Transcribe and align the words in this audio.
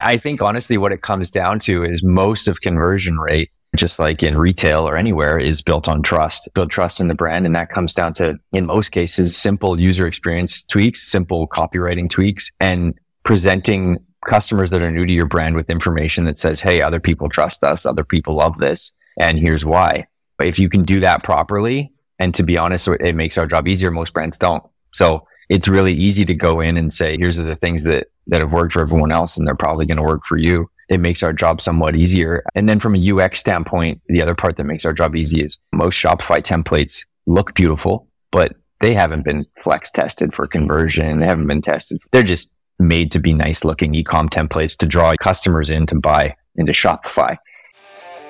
I 0.00 0.16
think 0.16 0.42
honestly, 0.42 0.78
what 0.78 0.92
it 0.92 1.02
comes 1.02 1.30
down 1.30 1.58
to 1.60 1.84
is 1.84 2.02
most 2.02 2.46
of 2.46 2.60
conversion 2.60 3.18
rate, 3.18 3.50
just 3.76 3.98
like 3.98 4.22
in 4.22 4.38
retail 4.38 4.88
or 4.88 4.96
anywhere, 4.96 5.38
is 5.38 5.60
built 5.60 5.88
on 5.88 6.02
trust, 6.02 6.48
build 6.54 6.70
trust 6.70 7.00
in 7.00 7.08
the 7.08 7.14
brand. 7.14 7.46
And 7.46 7.54
that 7.56 7.70
comes 7.70 7.92
down 7.92 8.12
to, 8.14 8.38
in 8.52 8.66
most 8.66 8.90
cases, 8.90 9.36
simple 9.36 9.80
user 9.80 10.06
experience 10.06 10.64
tweaks, 10.64 11.02
simple 11.02 11.48
copywriting 11.48 12.08
tweaks, 12.08 12.50
and 12.60 12.94
presenting 13.24 13.98
customers 14.26 14.70
that 14.70 14.82
are 14.82 14.90
new 14.90 15.06
to 15.06 15.12
your 15.12 15.26
brand 15.26 15.56
with 15.56 15.70
information 15.70 16.24
that 16.24 16.38
says, 16.38 16.60
Hey, 16.60 16.80
other 16.80 17.00
people 17.00 17.28
trust 17.28 17.64
us. 17.64 17.84
Other 17.84 18.04
people 18.04 18.36
love 18.36 18.58
this. 18.58 18.92
And 19.18 19.38
here's 19.38 19.64
why. 19.64 20.06
If 20.40 20.58
you 20.58 20.68
can 20.68 20.84
do 20.84 21.00
that 21.00 21.24
properly, 21.24 21.92
and 22.20 22.34
to 22.34 22.42
be 22.44 22.56
honest, 22.56 22.88
it 22.88 23.14
makes 23.14 23.36
our 23.36 23.46
job 23.46 23.66
easier. 23.66 23.90
Most 23.90 24.12
brands 24.12 24.38
don't. 24.38 24.62
So 24.92 25.26
it's 25.48 25.68
really 25.68 25.94
easy 25.94 26.24
to 26.24 26.34
go 26.34 26.60
in 26.60 26.76
and 26.76 26.92
say, 26.92 27.16
here's 27.16 27.38
the 27.38 27.56
things 27.56 27.84
that, 27.84 28.08
that 28.26 28.40
have 28.40 28.52
worked 28.52 28.72
for 28.72 28.80
everyone 28.80 29.12
else 29.12 29.36
and 29.36 29.46
they're 29.46 29.54
probably 29.54 29.86
going 29.86 29.96
to 29.96 30.02
work 30.02 30.24
for 30.24 30.36
you. 30.36 30.70
It 30.88 31.00
makes 31.00 31.22
our 31.22 31.32
job 31.32 31.60
somewhat 31.60 31.96
easier. 31.96 32.42
And 32.54 32.68
then 32.68 32.80
from 32.80 32.94
a 32.94 33.12
UX 33.12 33.38
standpoint, 33.38 34.00
the 34.08 34.22
other 34.22 34.34
part 34.34 34.56
that 34.56 34.64
makes 34.64 34.84
our 34.84 34.92
job 34.92 35.16
easy 35.16 35.42
is 35.42 35.58
most 35.72 36.02
Shopify 36.02 36.38
templates 36.38 37.06
look 37.26 37.54
beautiful, 37.54 38.08
but 38.30 38.54
they 38.80 38.94
haven't 38.94 39.24
been 39.24 39.44
flex 39.60 39.90
tested 39.90 40.34
for 40.34 40.46
conversion. 40.46 41.18
They 41.18 41.26
haven't 41.26 41.46
been 41.46 41.62
tested. 41.62 41.98
They're 42.10 42.22
just 42.22 42.50
made 42.78 43.10
to 43.12 43.18
be 43.18 43.34
nice 43.34 43.64
looking 43.64 43.92
ecom 43.92 44.30
templates 44.30 44.76
to 44.78 44.86
draw 44.86 45.14
customers 45.20 45.68
in 45.68 45.86
to 45.86 45.98
buy 45.98 46.36
into 46.56 46.72
Shopify. 46.72 47.36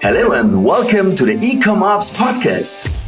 Hello 0.00 0.32
and 0.32 0.64
welcome 0.64 1.16
to 1.16 1.24
the 1.24 1.34
Ecom 1.34 1.82
Ops 1.82 2.16
podcast. 2.16 3.07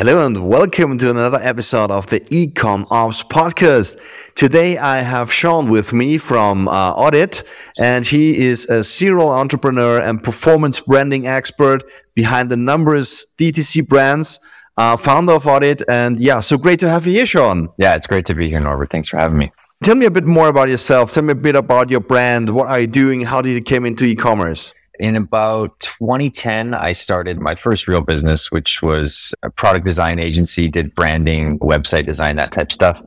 Hello 0.00 0.24
and 0.24 0.48
welcome 0.48 0.96
to 0.96 1.10
another 1.10 1.38
episode 1.42 1.90
of 1.90 2.06
the 2.06 2.20
Ecom 2.20 2.86
Ops 2.90 3.22
podcast. 3.22 4.00
Today 4.34 4.78
I 4.78 5.02
have 5.02 5.30
Shaun 5.30 5.68
with 5.68 5.92
me 5.92 6.16
from 6.16 6.68
uh, 6.68 6.94
Oddit, 6.94 7.46
and 7.78 8.06
he 8.06 8.38
is 8.38 8.64
a 8.70 8.82
serial 8.82 9.28
entrepreneur 9.28 10.00
and 10.00 10.22
performance 10.22 10.80
branding 10.80 11.26
expert 11.26 11.82
behind 12.14 12.48
the 12.48 12.56
numerous 12.56 13.26
DTC 13.36 13.86
brands, 13.86 14.40
uh, 14.78 14.96
founder 14.96 15.34
of 15.34 15.44
Oddit. 15.44 15.82
And 15.86 16.18
yeah, 16.18 16.40
so 16.40 16.56
great 16.56 16.80
to 16.80 16.88
have 16.88 17.06
you 17.06 17.12
here, 17.12 17.26
Shaun. 17.26 17.68
Yeah, 17.76 17.94
it's 17.94 18.06
great 18.06 18.24
to 18.24 18.34
be 18.34 18.48
here, 18.48 18.60
Norbert. 18.60 18.90
Thanks 18.90 19.10
for 19.10 19.18
having 19.18 19.36
me. 19.36 19.52
Tell 19.84 19.96
me 19.96 20.06
a 20.06 20.10
bit 20.10 20.24
more 20.24 20.48
about 20.48 20.70
yourself. 20.70 21.12
Tell 21.12 21.24
me 21.24 21.32
a 21.32 21.34
bit 21.34 21.56
about 21.56 21.90
your 21.90 22.00
brand. 22.00 22.48
What 22.48 22.68
are 22.68 22.80
you 22.80 22.86
doing? 22.86 23.20
How 23.20 23.42
did 23.42 23.50
you 23.50 23.60
came 23.60 23.84
into 23.84 24.06
e-commerce? 24.06 24.72
In 25.00 25.16
about 25.16 25.80
2010, 25.80 26.74
I 26.74 26.92
started 26.92 27.40
my 27.40 27.54
first 27.54 27.88
real 27.88 28.02
business, 28.02 28.52
which 28.52 28.82
was 28.82 29.34
a 29.42 29.48
product 29.50 29.86
design 29.86 30.18
agency, 30.18 30.68
did 30.68 30.94
branding, 30.94 31.58
website 31.58 32.04
design, 32.04 32.36
that 32.36 32.52
type 32.52 32.66
of 32.66 32.72
stuff. 32.72 33.02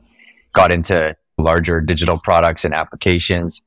Got 0.52 0.72
into 0.72 1.14
larger 1.38 1.80
digital 1.80 2.18
products 2.18 2.64
and 2.64 2.74
applications, 2.74 3.60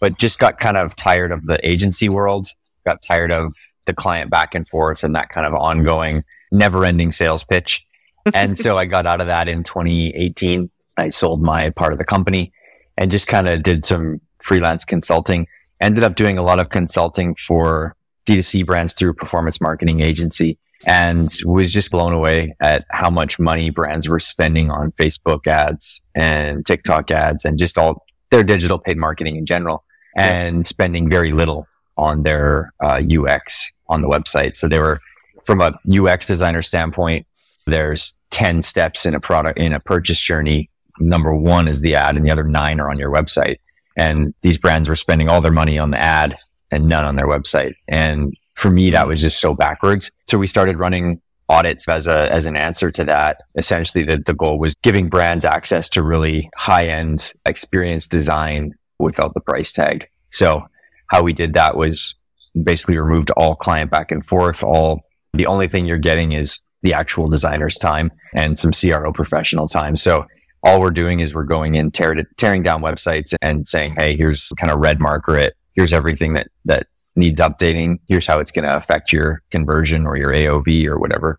but 0.00 0.18
just 0.18 0.38
got 0.38 0.58
kind 0.58 0.78
of 0.78 0.96
tired 0.96 1.30
of 1.30 1.44
the 1.44 1.60
agency 1.66 2.08
world, 2.08 2.48
got 2.86 3.02
tired 3.02 3.30
of 3.30 3.54
the 3.84 3.92
client 3.92 4.30
back 4.30 4.54
and 4.54 4.66
forth 4.66 5.04
and 5.04 5.14
that 5.14 5.28
kind 5.28 5.46
of 5.46 5.52
ongoing, 5.54 6.24
never 6.50 6.86
ending 6.86 7.12
sales 7.12 7.44
pitch. 7.44 7.84
and 8.34 8.56
so 8.56 8.78
I 8.78 8.86
got 8.86 9.06
out 9.06 9.20
of 9.20 9.26
that 9.26 9.46
in 9.46 9.62
2018. 9.62 10.70
I 10.96 11.10
sold 11.10 11.42
my 11.42 11.68
part 11.70 11.92
of 11.92 11.98
the 11.98 12.04
company 12.04 12.50
and 12.96 13.10
just 13.10 13.28
kind 13.28 13.46
of 13.46 13.62
did 13.62 13.84
some 13.84 14.22
freelance 14.40 14.86
consulting 14.86 15.46
ended 15.80 16.04
up 16.04 16.14
doing 16.14 16.38
a 16.38 16.42
lot 16.42 16.58
of 16.58 16.70
consulting 16.70 17.34
for 17.34 17.94
D2C 18.26 18.66
brands 18.66 18.94
through 18.94 19.14
performance 19.14 19.60
marketing 19.60 20.00
agency 20.00 20.58
and 20.86 21.28
was 21.44 21.72
just 21.72 21.90
blown 21.90 22.12
away 22.12 22.54
at 22.60 22.84
how 22.90 23.10
much 23.10 23.38
money 23.38 23.70
brands 23.70 24.08
were 24.08 24.20
spending 24.20 24.70
on 24.70 24.92
Facebook 24.92 25.46
ads 25.46 26.06
and 26.14 26.64
TikTok 26.64 27.10
ads 27.10 27.44
and 27.44 27.58
just 27.58 27.78
all 27.78 28.04
their 28.30 28.44
digital 28.44 28.78
paid 28.78 28.96
marketing 28.96 29.36
in 29.36 29.46
general 29.46 29.84
and 30.16 30.66
spending 30.66 31.08
very 31.08 31.32
little 31.32 31.66
on 31.96 32.22
their 32.22 32.72
uh, 32.82 33.00
UX 33.00 33.70
on 33.88 34.02
the 34.02 34.08
website. 34.08 34.56
So 34.56 34.68
they 34.68 34.78
were 34.78 35.00
from 35.44 35.60
a 35.60 35.72
UX 35.90 36.26
designer 36.26 36.62
standpoint, 36.62 37.26
there's 37.66 38.18
10 38.30 38.62
steps 38.62 39.06
in 39.06 39.14
a 39.14 39.20
product 39.20 39.58
in 39.58 39.72
a 39.72 39.80
purchase 39.80 40.20
journey. 40.20 40.70
Number 41.00 41.34
one 41.34 41.68
is 41.68 41.80
the 41.80 41.94
ad 41.94 42.16
and 42.16 42.24
the 42.24 42.30
other 42.30 42.44
nine 42.44 42.80
are 42.80 42.90
on 42.90 42.98
your 42.98 43.10
website. 43.10 43.56
And 43.98 44.32
these 44.42 44.56
brands 44.56 44.88
were 44.88 44.96
spending 44.96 45.28
all 45.28 45.40
their 45.40 45.52
money 45.52 45.78
on 45.78 45.90
the 45.90 45.98
ad 45.98 46.38
and 46.70 46.86
none 46.86 47.04
on 47.04 47.16
their 47.16 47.26
website. 47.26 47.74
And 47.88 48.34
for 48.54 48.70
me, 48.70 48.90
that 48.90 49.06
was 49.06 49.20
just 49.20 49.40
so 49.40 49.54
backwards. 49.54 50.10
So 50.26 50.38
we 50.38 50.46
started 50.46 50.78
running 50.78 51.20
audits 51.48 51.88
as 51.88 52.06
a 52.06 52.30
as 52.30 52.46
an 52.46 52.56
answer 52.56 52.90
to 52.90 53.04
that. 53.04 53.42
Essentially, 53.56 54.04
the, 54.04 54.18
the 54.24 54.34
goal 54.34 54.58
was 54.58 54.74
giving 54.82 55.08
brands 55.08 55.44
access 55.44 55.88
to 55.90 56.02
really 56.02 56.48
high 56.56 56.86
end 56.86 57.32
experience 57.44 58.06
design 58.06 58.74
without 58.98 59.34
the 59.34 59.40
price 59.40 59.72
tag. 59.72 60.08
So 60.30 60.62
how 61.08 61.22
we 61.22 61.32
did 61.32 61.54
that 61.54 61.76
was 61.76 62.14
basically 62.62 62.98
removed 62.98 63.30
all 63.32 63.54
client 63.54 63.90
back 63.90 64.10
and 64.10 64.24
forth. 64.24 64.62
All 64.62 65.02
the 65.32 65.46
only 65.46 65.68
thing 65.68 65.86
you're 65.86 65.98
getting 65.98 66.32
is 66.32 66.60
the 66.82 66.94
actual 66.94 67.28
designer's 67.28 67.78
time 67.78 68.10
and 68.34 68.58
some 68.58 68.72
CRO 68.72 69.12
professional 69.12 69.66
time. 69.66 69.96
So 69.96 70.26
all 70.68 70.80
we're 70.80 70.90
doing 70.90 71.20
is 71.20 71.34
we're 71.34 71.44
going 71.44 71.74
in 71.74 71.90
tear, 71.90 72.14
tearing 72.36 72.62
down 72.62 72.82
websites 72.82 73.34
and 73.40 73.66
saying, 73.66 73.94
hey, 73.96 74.16
here's 74.16 74.50
kind 74.58 74.70
of 74.70 74.78
red 74.78 75.00
marker 75.00 75.36
it. 75.36 75.54
Here's 75.72 75.92
everything 75.92 76.34
that 76.34 76.48
that 76.66 76.88
needs 77.16 77.40
updating. 77.40 77.98
Here's 78.06 78.26
how 78.26 78.38
it's 78.38 78.50
going 78.50 78.64
to 78.64 78.76
affect 78.76 79.12
your 79.12 79.42
conversion 79.50 80.06
or 80.06 80.16
your 80.16 80.30
AOV 80.30 80.86
or 80.86 80.98
whatever. 80.98 81.38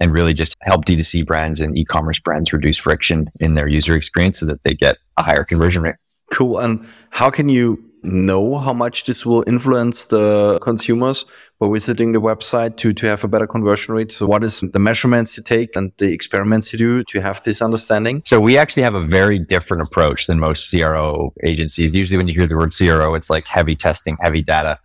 And 0.00 0.12
really 0.12 0.34
just 0.34 0.56
help 0.62 0.84
D2C 0.84 1.26
brands 1.26 1.60
and 1.60 1.76
e-commerce 1.76 2.18
brands 2.18 2.52
reduce 2.52 2.78
friction 2.78 3.30
in 3.38 3.54
their 3.54 3.68
user 3.68 3.94
experience 3.94 4.40
so 4.40 4.46
that 4.46 4.64
they 4.64 4.74
get 4.74 4.96
a 5.16 5.22
higher 5.22 5.44
conversion 5.44 5.82
rate. 5.82 5.94
Cool. 6.32 6.58
And 6.58 6.84
how 7.10 7.30
can 7.30 7.48
you 7.48 7.91
know 8.02 8.58
how 8.58 8.72
much 8.72 9.04
this 9.04 9.24
will 9.24 9.44
influence 9.46 10.06
the 10.06 10.58
consumers 10.60 11.24
by 11.58 11.68
visiting 11.70 12.12
the 12.12 12.20
website 12.20 12.76
to, 12.78 12.92
to 12.92 13.06
have 13.06 13.24
a 13.24 13.28
better 13.28 13.46
conversion 13.46 13.94
rate? 13.94 14.12
So 14.12 14.26
what 14.26 14.42
is 14.42 14.60
the 14.60 14.78
measurements 14.78 15.36
you 15.36 15.42
take 15.42 15.76
and 15.76 15.92
the 15.98 16.12
experiments 16.12 16.72
you 16.72 16.78
do 16.78 17.04
to 17.04 17.20
have 17.20 17.42
this 17.42 17.62
understanding? 17.62 18.22
So 18.24 18.40
we 18.40 18.58
actually 18.58 18.82
have 18.82 18.94
a 18.94 19.04
very 19.04 19.38
different 19.38 19.82
approach 19.82 20.26
than 20.26 20.38
most 20.38 20.70
CRO 20.70 21.32
agencies. 21.42 21.94
Usually 21.94 22.18
when 22.18 22.28
you 22.28 22.34
hear 22.34 22.46
the 22.46 22.56
word 22.56 22.74
CRO, 22.76 23.14
it's 23.14 23.30
like 23.30 23.46
heavy 23.46 23.76
testing, 23.76 24.16
heavy 24.20 24.42
data. 24.42 24.78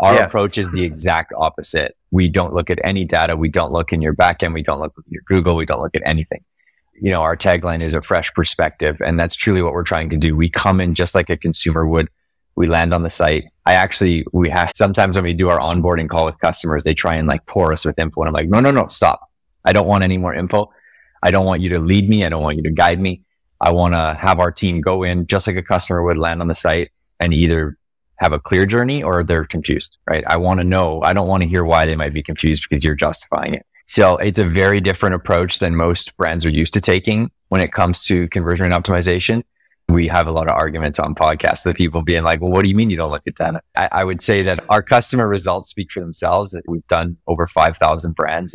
Our 0.00 0.14
yeah. 0.14 0.26
approach 0.26 0.58
is 0.58 0.70
the 0.70 0.84
exact 0.84 1.32
opposite. 1.36 1.96
We 2.10 2.28
don't 2.28 2.54
look 2.54 2.70
at 2.70 2.78
any 2.84 3.04
data. 3.04 3.36
We 3.36 3.48
don't 3.48 3.72
look 3.72 3.92
in 3.92 4.00
your 4.00 4.14
backend. 4.14 4.54
We 4.54 4.62
don't 4.62 4.80
look 4.80 4.94
at 4.96 5.04
your 5.08 5.22
Google. 5.26 5.56
We 5.56 5.66
don't 5.66 5.80
look 5.80 5.94
at 5.94 6.02
anything 6.04 6.44
you 7.00 7.10
know, 7.10 7.22
our 7.22 7.36
tagline 7.36 7.82
is 7.82 7.94
a 7.94 8.02
fresh 8.02 8.32
perspective. 8.34 9.00
And 9.04 9.18
that's 9.18 9.36
truly 9.36 9.62
what 9.62 9.72
we're 9.72 9.84
trying 9.84 10.10
to 10.10 10.16
do. 10.16 10.34
We 10.34 10.48
come 10.48 10.80
in 10.80 10.94
just 10.94 11.14
like 11.14 11.30
a 11.30 11.36
consumer 11.36 11.86
would 11.86 12.08
we 12.58 12.66
land 12.66 12.92
on 12.92 13.04
the 13.04 13.10
site. 13.10 13.46
I 13.66 13.74
actually, 13.74 14.26
we 14.32 14.48
have 14.48 14.72
sometimes 14.74 15.16
when 15.16 15.24
we 15.24 15.32
do 15.32 15.48
our 15.48 15.60
onboarding 15.60 16.08
call 16.08 16.26
with 16.26 16.40
customers, 16.40 16.82
they 16.82 16.92
try 16.92 17.14
and 17.14 17.28
like 17.28 17.46
pour 17.46 17.72
us 17.72 17.84
with 17.84 17.96
info. 17.98 18.22
And 18.22 18.28
I'm 18.28 18.34
like, 18.34 18.48
no, 18.48 18.58
no, 18.58 18.72
no, 18.72 18.88
stop. 18.88 19.20
I 19.64 19.72
don't 19.72 19.86
want 19.86 20.02
any 20.02 20.18
more 20.18 20.34
info. 20.34 20.68
I 21.22 21.30
don't 21.30 21.46
want 21.46 21.62
you 21.62 21.68
to 21.70 21.78
lead 21.78 22.08
me. 22.08 22.24
I 22.24 22.28
don't 22.28 22.42
want 22.42 22.56
you 22.56 22.64
to 22.64 22.70
guide 22.70 22.98
me. 22.98 23.22
I 23.60 23.70
want 23.70 23.94
to 23.94 24.16
have 24.20 24.40
our 24.40 24.50
team 24.50 24.80
go 24.80 25.04
in 25.04 25.28
just 25.28 25.46
like 25.46 25.56
a 25.56 25.62
customer 25.62 26.02
would 26.02 26.18
land 26.18 26.40
on 26.40 26.48
the 26.48 26.54
site 26.54 26.90
and 27.20 27.32
either 27.32 27.78
have 28.16 28.32
a 28.32 28.40
clear 28.40 28.66
journey 28.66 29.04
or 29.04 29.22
they're 29.22 29.44
confused, 29.44 29.96
right? 30.10 30.24
I 30.26 30.36
want 30.36 30.58
to 30.58 30.64
know. 30.64 31.00
I 31.02 31.12
don't 31.12 31.28
want 31.28 31.44
to 31.44 31.48
hear 31.48 31.64
why 31.64 31.86
they 31.86 31.94
might 31.94 32.12
be 32.12 32.24
confused 32.24 32.66
because 32.68 32.82
you're 32.82 32.96
justifying 32.96 33.54
it. 33.54 33.64
So 33.86 34.16
it's 34.16 34.38
a 34.40 34.44
very 34.44 34.80
different 34.80 35.14
approach 35.14 35.60
than 35.60 35.76
most 35.76 36.16
brands 36.16 36.44
are 36.44 36.50
used 36.50 36.74
to 36.74 36.80
taking 36.80 37.30
when 37.50 37.60
it 37.60 37.72
comes 37.72 38.04
to 38.06 38.26
conversion 38.28 38.66
and 38.66 38.74
optimization 38.74 39.44
we 39.88 40.06
have 40.08 40.26
a 40.26 40.32
lot 40.32 40.48
of 40.48 40.52
arguments 40.52 40.98
on 40.98 41.14
podcasts 41.14 41.64
that 41.64 41.76
people 41.76 42.02
being 42.02 42.22
like, 42.22 42.40
well, 42.40 42.50
what 42.50 42.62
do 42.62 42.68
you 42.68 42.74
mean 42.74 42.90
you 42.90 42.96
don't 42.96 43.10
look 43.10 43.26
at 43.26 43.36
that? 43.36 43.64
I, 43.74 43.88
I 43.92 44.04
would 44.04 44.20
say 44.20 44.42
that 44.42 44.64
our 44.68 44.82
customer 44.82 45.26
results 45.26 45.70
speak 45.70 45.90
for 45.90 46.00
themselves. 46.00 46.56
We've 46.66 46.86
done 46.86 47.16
over 47.26 47.46
5,000 47.46 48.14
brands. 48.14 48.54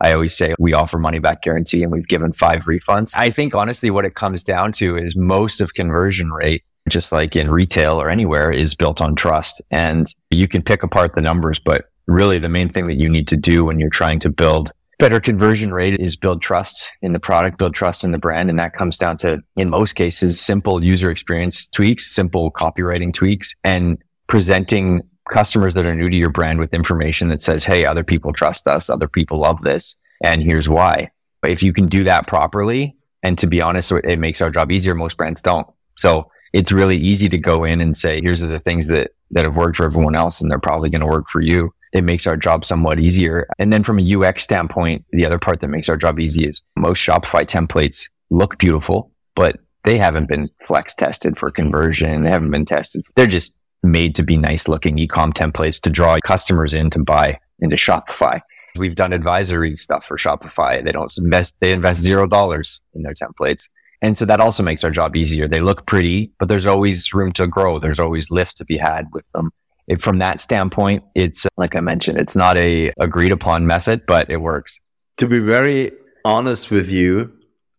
I 0.00 0.12
always 0.12 0.36
say 0.36 0.54
we 0.58 0.74
offer 0.74 0.98
money 0.98 1.20
back 1.20 1.42
guarantee 1.42 1.82
and 1.82 1.90
we've 1.90 2.08
given 2.08 2.32
five 2.32 2.64
refunds. 2.64 3.12
I 3.16 3.30
think 3.30 3.54
honestly, 3.54 3.90
what 3.90 4.04
it 4.04 4.14
comes 4.14 4.44
down 4.44 4.72
to 4.72 4.96
is 4.96 5.16
most 5.16 5.60
of 5.60 5.74
conversion 5.74 6.30
rate, 6.30 6.64
just 6.88 7.12
like 7.12 7.36
in 7.36 7.50
retail 7.50 8.00
or 8.00 8.10
anywhere 8.10 8.50
is 8.50 8.74
built 8.74 9.00
on 9.00 9.14
trust. 9.14 9.62
And 9.70 10.06
you 10.30 10.48
can 10.48 10.62
pick 10.62 10.82
apart 10.82 11.14
the 11.14 11.22
numbers, 11.22 11.58
but 11.58 11.86
really 12.06 12.38
the 12.38 12.48
main 12.48 12.68
thing 12.68 12.88
that 12.88 12.98
you 12.98 13.08
need 13.08 13.28
to 13.28 13.36
do 13.36 13.64
when 13.64 13.78
you're 13.78 13.88
trying 13.88 14.18
to 14.20 14.30
build 14.30 14.72
better 14.98 15.20
conversion 15.20 15.72
rate 15.72 16.00
is 16.00 16.16
build 16.16 16.40
trust 16.40 16.92
in 17.02 17.12
the 17.12 17.20
product, 17.20 17.58
build 17.58 17.74
trust 17.74 18.04
in 18.04 18.12
the 18.12 18.18
brand. 18.18 18.48
And 18.48 18.58
that 18.58 18.72
comes 18.72 18.96
down 18.96 19.16
to, 19.18 19.42
in 19.56 19.68
most 19.68 19.94
cases, 19.94 20.40
simple 20.40 20.82
user 20.82 21.10
experience 21.10 21.68
tweaks, 21.68 22.06
simple 22.06 22.50
copywriting 22.50 23.12
tweaks 23.12 23.54
and 23.64 23.98
presenting 24.26 25.02
customers 25.30 25.74
that 25.74 25.84
are 25.84 25.94
new 25.94 26.08
to 26.08 26.16
your 26.16 26.30
brand 26.30 26.58
with 26.58 26.72
information 26.72 27.28
that 27.28 27.42
says, 27.42 27.64
Hey, 27.64 27.84
other 27.84 28.04
people 28.04 28.32
trust 28.32 28.66
us. 28.66 28.88
Other 28.88 29.08
people 29.08 29.38
love 29.38 29.60
this. 29.62 29.96
And 30.22 30.42
here's 30.42 30.68
why. 30.68 31.10
If 31.42 31.62
you 31.62 31.72
can 31.72 31.86
do 31.86 32.04
that 32.04 32.26
properly, 32.26 32.96
and 33.22 33.38
to 33.38 33.46
be 33.46 33.60
honest, 33.60 33.92
it 33.92 34.18
makes 34.18 34.40
our 34.40 34.50
job 34.50 34.70
easier. 34.70 34.94
Most 34.94 35.16
brands 35.16 35.42
don't. 35.42 35.66
So 35.96 36.30
it's 36.52 36.72
really 36.72 36.96
easy 36.96 37.28
to 37.28 37.38
go 37.38 37.64
in 37.64 37.80
and 37.80 37.96
say, 37.96 38.20
here's 38.22 38.40
the 38.40 38.60
things 38.60 38.86
that, 38.86 39.10
that 39.32 39.44
have 39.44 39.56
worked 39.56 39.76
for 39.76 39.84
everyone 39.84 40.14
else, 40.14 40.40
and 40.40 40.50
they're 40.50 40.58
probably 40.58 40.90
going 40.90 41.00
to 41.00 41.06
work 41.06 41.28
for 41.28 41.40
you. 41.40 41.72
It 41.96 42.02
makes 42.02 42.26
our 42.26 42.36
job 42.36 42.64
somewhat 42.64 43.00
easier. 43.00 43.46
And 43.58 43.72
then 43.72 43.82
from 43.82 43.98
a 43.98 44.14
UX 44.14 44.42
standpoint, 44.42 45.04
the 45.12 45.24
other 45.24 45.38
part 45.38 45.60
that 45.60 45.68
makes 45.68 45.88
our 45.88 45.96
job 45.96 46.20
easy 46.20 46.46
is 46.46 46.60
most 46.76 46.98
Shopify 46.98 47.42
templates 47.42 48.10
look 48.30 48.58
beautiful, 48.58 49.10
but 49.34 49.58
they 49.84 49.96
haven't 49.96 50.28
been 50.28 50.50
flex 50.64 50.94
tested 50.94 51.38
for 51.38 51.50
conversion. 51.50 52.22
They 52.22 52.30
haven't 52.30 52.50
been 52.50 52.64
tested. 52.64 53.04
They're 53.14 53.26
just 53.26 53.56
made 53.82 54.14
to 54.16 54.22
be 54.22 54.36
nice 54.36 54.68
looking 54.68 54.96
ecom 54.96 55.32
templates 55.32 55.80
to 55.82 55.90
draw 55.90 56.18
customers 56.22 56.74
in 56.74 56.90
to 56.90 56.98
buy 56.98 57.38
into 57.60 57.76
Shopify. 57.76 58.40
We've 58.76 58.94
done 58.94 59.12
advisory 59.12 59.76
stuff 59.76 60.04
for 60.04 60.16
Shopify. 60.16 60.84
They 60.84 60.92
don't 60.92 61.12
invest, 61.16 61.60
they 61.60 61.72
invest 61.72 62.02
zero 62.02 62.26
dollars 62.26 62.82
in 62.94 63.02
their 63.02 63.14
templates. 63.14 63.68
And 64.02 64.18
so 64.18 64.26
that 64.26 64.40
also 64.40 64.62
makes 64.62 64.84
our 64.84 64.90
job 64.90 65.16
easier. 65.16 65.48
They 65.48 65.60
look 65.60 65.86
pretty, 65.86 66.30
but 66.38 66.48
there's 66.48 66.66
always 66.66 67.14
room 67.14 67.32
to 67.32 67.46
grow. 67.46 67.78
There's 67.78 68.00
always 68.00 68.30
lifts 68.30 68.54
to 68.54 68.64
be 68.64 68.76
had 68.76 69.06
with 69.12 69.24
them. 69.34 69.50
It, 69.88 70.00
from 70.00 70.18
that 70.18 70.40
standpoint, 70.40 71.04
it's 71.14 71.46
like 71.56 71.76
I 71.76 71.80
mentioned, 71.80 72.18
it's 72.18 72.36
not 72.36 72.56
a 72.56 72.92
agreed 72.98 73.32
upon 73.32 73.66
method, 73.66 74.02
but 74.06 74.30
it 74.30 74.40
works. 74.40 74.80
To 75.18 75.28
be 75.28 75.38
very 75.38 75.92
honest 76.24 76.70
with 76.70 76.90
you, 76.90 77.32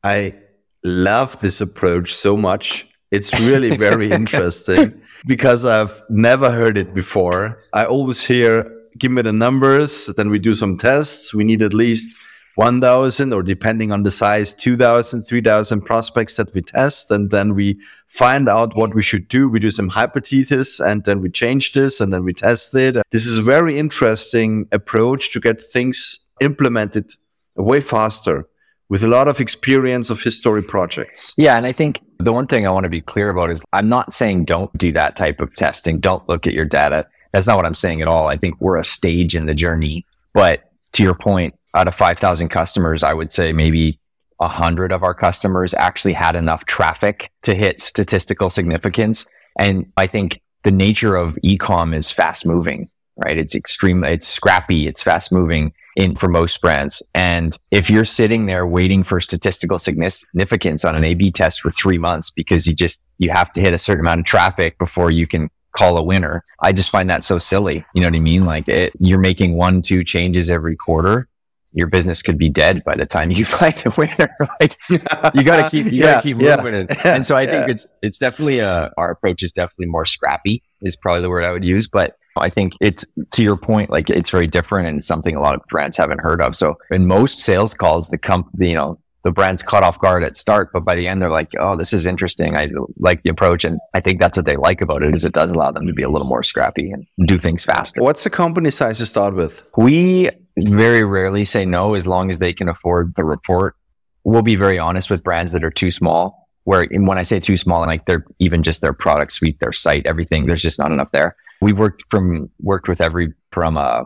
I 0.03 0.35
love 0.83 1.39
this 1.41 1.61
approach 1.61 2.13
so 2.13 2.37
much. 2.37 2.87
It's 3.11 3.37
really 3.39 3.75
very 3.75 4.11
interesting 4.21 5.01
because 5.25 5.65
I've 5.65 6.01
never 6.09 6.51
heard 6.51 6.77
it 6.77 6.93
before. 6.93 7.61
I 7.73 7.85
always 7.85 8.23
hear, 8.23 8.71
give 8.97 9.11
me 9.11 9.21
the 9.21 9.33
numbers, 9.33 10.07
then 10.17 10.29
we 10.29 10.39
do 10.39 10.55
some 10.55 10.77
tests. 10.77 11.33
We 11.33 11.43
need 11.43 11.61
at 11.61 11.73
least 11.73 12.17
1,000 12.57 13.33
or 13.33 13.43
depending 13.43 13.91
on 13.91 14.01
the 14.01 14.09
size, 14.09 14.51
2,000, 14.55 15.21
3,000 15.21 15.81
prospects 15.81 16.37
that 16.37 16.51
we 16.55 16.61
test. 16.61 17.11
And 17.11 17.29
then 17.29 17.53
we 17.53 17.79
find 18.07 18.49
out 18.49 18.75
what 18.75 18.95
we 18.95 19.03
should 19.03 19.27
do. 19.27 19.47
We 19.47 19.59
do 19.59 19.69
some 19.69 19.89
hypothesis 19.89 20.79
and 20.79 21.03
then 21.03 21.21
we 21.21 21.29
change 21.29 21.73
this 21.73 22.01
and 22.01 22.11
then 22.11 22.23
we 22.23 22.33
test 22.33 22.73
it. 22.73 22.97
This 23.11 23.27
is 23.27 23.37
a 23.37 23.43
very 23.43 23.77
interesting 23.77 24.67
approach 24.71 25.31
to 25.33 25.39
get 25.39 25.61
things 25.61 26.17
implemented 26.41 27.11
way 27.55 27.79
faster 27.79 28.47
with 28.89 29.03
a 29.03 29.07
lot 29.07 29.27
of 29.27 29.39
experience 29.39 30.09
of 30.09 30.19
history 30.23 30.63
projects. 30.63 31.35
Yeah. 31.37 31.57
And 31.57 31.65
I 31.67 31.71
think 31.71 32.01
the 32.17 32.33
one 32.33 32.47
thing 32.47 32.65
I 32.65 32.71
want 32.71 32.85
to 32.85 32.89
be 32.89 33.01
clear 33.01 33.29
about 33.29 33.51
is 33.51 33.63
I'm 33.71 33.87
not 33.87 34.13
saying 34.13 34.45
don't 34.45 34.75
do 34.75 34.91
that 34.93 35.15
type 35.15 35.41
of 35.41 35.55
testing. 35.55 35.99
Don't 35.99 36.27
look 36.27 36.47
at 36.47 36.53
your 36.53 36.65
data. 36.65 37.05
That's 37.33 37.45
not 37.45 37.57
what 37.57 37.67
I'm 37.67 37.75
saying 37.75 38.01
at 38.01 38.07
all. 38.07 38.27
I 38.27 38.37
think 38.37 38.59
we're 38.59 38.77
a 38.77 38.83
stage 38.83 39.35
in 39.35 39.45
the 39.45 39.53
journey. 39.53 40.07
But 40.33 40.71
to 40.93 41.03
your 41.03 41.13
point, 41.13 41.53
out 41.77 41.87
of 41.87 41.95
5,000 41.95 42.49
customers, 42.49 43.03
I 43.03 43.13
would 43.13 43.31
say 43.31 43.53
maybe 43.53 43.99
100 44.37 44.91
of 44.91 45.03
our 45.03 45.13
customers 45.13 45.73
actually 45.75 46.13
had 46.13 46.35
enough 46.35 46.65
traffic 46.65 47.31
to 47.43 47.55
hit 47.55 47.81
statistical 47.81 48.49
significance. 48.49 49.25
And 49.57 49.91
I 49.97 50.07
think 50.07 50.41
the 50.63 50.71
nature 50.71 51.15
of 51.15 51.37
ecom 51.45 51.95
is 51.95 52.11
fast 52.11 52.45
moving, 52.45 52.89
right? 53.15 53.37
It's 53.37 53.55
extreme, 53.55 54.03
it's 54.03 54.27
scrappy, 54.27 54.87
it's 54.87 55.03
fast 55.03 55.31
moving 55.31 55.73
in 55.95 56.15
for 56.15 56.27
most 56.27 56.61
brands. 56.61 57.01
And 57.15 57.57
if 57.71 57.89
you're 57.89 58.05
sitting 58.05 58.45
there 58.45 58.67
waiting 58.67 59.01
for 59.01 59.19
statistical 59.19 59.79
significance 59.79 60.85
on 60.85 60.95
an 60.95 61.03
A 61.03 61.15
B 61.15 61.31
test 61.31 61.61
for 61.61 61.71
three 61.71 61.97
months 61.97 62.29
because 62.29 62.67
you 62.67 62.75
just, 62.75 63.03
you 63.17 63.31
have 63.31 63.51
to 63.53 63.61
hit 63.61 63.73
a 63.73 63.79
certain 63.79 64.05
amount 64.05 64.19
of 64.19 64.25
traffic 64.25 64.77
before 64.77 65.09
you 65.09 65.25
can 65.25 65.49
call 65.75 65.97
a 65.97 66.03
winner. 66.03 66.43
I 66.59 66.71
just 66.71 66.91
find 66.91 67.09
that 67.09 67.23
so 67.23 67.37
silly. 67.37 67.83
You 67.93 68.01
know 68.01 68.07
what 68.07 68.15
I 68.15 68.19
mean? 68.19 68.45
Like 68.45 68.67
it, 68.67 68.93
you're 68.99 69.19
making 69.19 69.55
one, 69.55 69.81
two 69.81 70.03
changes 70.03 70.49
every 70.49 70.75
quarter. 70.75 71.27
Your 71.73 71.87
business 71.87 72.21
could 72.21 72.37
be 72.37 72.49
dead 72.49 72.83
by 72.83 72.95
the 72.95 73.05
time 73.05 73.31
you 73.31 73.45
find 73.59 73.75
a 73.85 73.89
winner. 73.97 74.35
like 74.59 74.75
you 74.89 75.43
got 75.43 75.63
to 75.63 75.69
keep, 75.69 75.85
you 75.85 75.91
yeah, 76.03 76.13
got 76.13 76.23
to 76.23 76.27
keep 76.27 76.41
yeah. 76.41 76.55
moving 76.57 76.73
it. 76.73 77.05
And 77.05 77.25
so 77.25 77.35
I 77.35 77.45
think 77.45 77.69
it's, 77.69 77.93
it's 78.01 78.17
definitely, 78.17 78.61
uh, 78.61 78.89
our 78.97 79.11
approach 79.11 79.43
is 79.43 79.51
definitely 79.51 79.87
more 79.87 80.05
scrappy 80.05 80.63
is 80.81 80.95
probably 80.95 81.21
the 81.21 81.29
word 81.29 81.43
I 81.43 81.51
would 81.51 81.65
use, 81.65 81.87
but 81.87 82.17
I 82.39 82.49
think 82.49 82.73
it's 82.79 83.05
to 83.31 83.43
your 83.43 83.57
point, 83.57 83.89
like 83.89 84.09
it's 84.09 84.29
very 84.29 84.47
different 84.47 84.87
and 84.87 85.03
something 85.03 85.35
a 85.35 85.41
lot 85.41 85.55
of 85.55 85.61
brands 85.69 85.97
haven't 85.97 86.21
heard 86.21 86.41
of. 86.41 86.55
So 86.55 86.75
in 86.91 87.07
most 87.07 87.39
sales 87.39 87.73
calls, 87.73 88.09
the 88.09 88.17
company, 88.17 88.69
you 88.69 88.75
know, 88.75 88.99
the 89.23 89.31
brand's 89.31 89.63
caught 89.63 89.83
off 89.83 89.99
guard 89.99 90.23
at 90.23 90.37
start, 90.37 90.71
but 90.71 90.85
by 90.85 90.95
the 90.95 91.07
end 91.07 91.21
they're 91.21 91.29
like, 91.29 91.51
"Oh, 91.59 91.75
this 91.75 91.93
is 91.93 92.05
interesting. 92.05 92.55
I 92.55 92.69
like 92.99 93.23
the 93.23 93.29
approach," 93.29 93.65
and 93.65 93.79
I 93.93 93.99
think 93.99 94.19
that's 94.19 94.37
what 94.37 94.45
they 94.45 94.55
like 94.55 94.81
about 94.81 95.03
it 95.03 95.15
is 95.15 95.25
it 95.25 95.33
does 95.33 95.49
allow 95.49 95.71
them 95.71 95.85
to 95.87 95.93
be 95.93 96.03
a 96.03 96.09
little 96.09 96.27
more 96.27 96.43
scrappy 96.43 96.91
and 96.91 97.05
do 97.27 97.37
things 97.37 97.63
faster. 97.63 98.01
What's 98.01 98.23
the 98.23 98.29
company 98.29 98.71
size 98.71 98.99
to 98.99 99.05
start 99.05 99.35
with? 99.35 99.63
We 99.75 100.29
very 100.57 101.03
rarely 101.03 101.45
say 101.45 101.65
no 101.65 101.93
as 101.93 102.07
long 102.07 102.29
as 102.29 102.39
they 102.39 102.53
can 102.53 102.69
afford 102.69 103.15
the 103.15 103.23
report. 103.23 103.75
We'll 104.23 104.41
be 104.41 104.55
very 104.55 104.79
honest 104.79 105.09
with 105.09 105.23
brands 105.23 105.51
that 105.51 105.63
are 105.63 105.71
too 105.71 105.91
small. 105.91 106.47
Where 106.63 106.85
when 106.91 107.17
I 107.17 107.23
say 107.23 107.39
too 107.39 107.57
small, 107.57 107.81
and 107.81 107.89
like 107.89 108.05
they're 108.05 108.25
even 108.39 108.61
just 108.61 108.81
their 108.81 108.93
product 108.93 109.31
suite, 109.31 109.59
their 109.59 109.71
site, 109.71 110.05
everything, 110.05 110.45
there's 110.45 110.61
just 110.61 110.79
not 110.79 110.91
enough 110.91 111.11
there 111.11 111.35
we 111.61 111.73
worked 111.73 112.03
from 112.09 112.49
worked 112.59 112.87
with 112.87 113.01
every 113.01 113.33
from 113.51 113.77
a, 113.77 114.05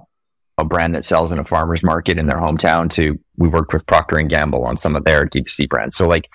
a 0.58 0.66
brand 0.66 0.96
that 0.96 1.04
sells 1.04 1.32
in 1.32 1.40
a 1.40 1.44
farmer's 1.44 1.84
market 1.84 2.18
in 2.18 2.28
their 2.28 2.38
hometown 2.38 2.90
to 2.92 3.20
we 3.42 3.50
worked 3.50 3.74
with 3.74 3.86
Procter 3.88 4.18
and 4.18 4.30
Gamble 4.30 4.64
on 4.64 4.78
some 4.78 4.96
of 4.96 5.04
their 5.04 5.26
D2C 5.26 5.68
brands. 5.68 5.98
So 5.98 6.08
like 6.08 6.30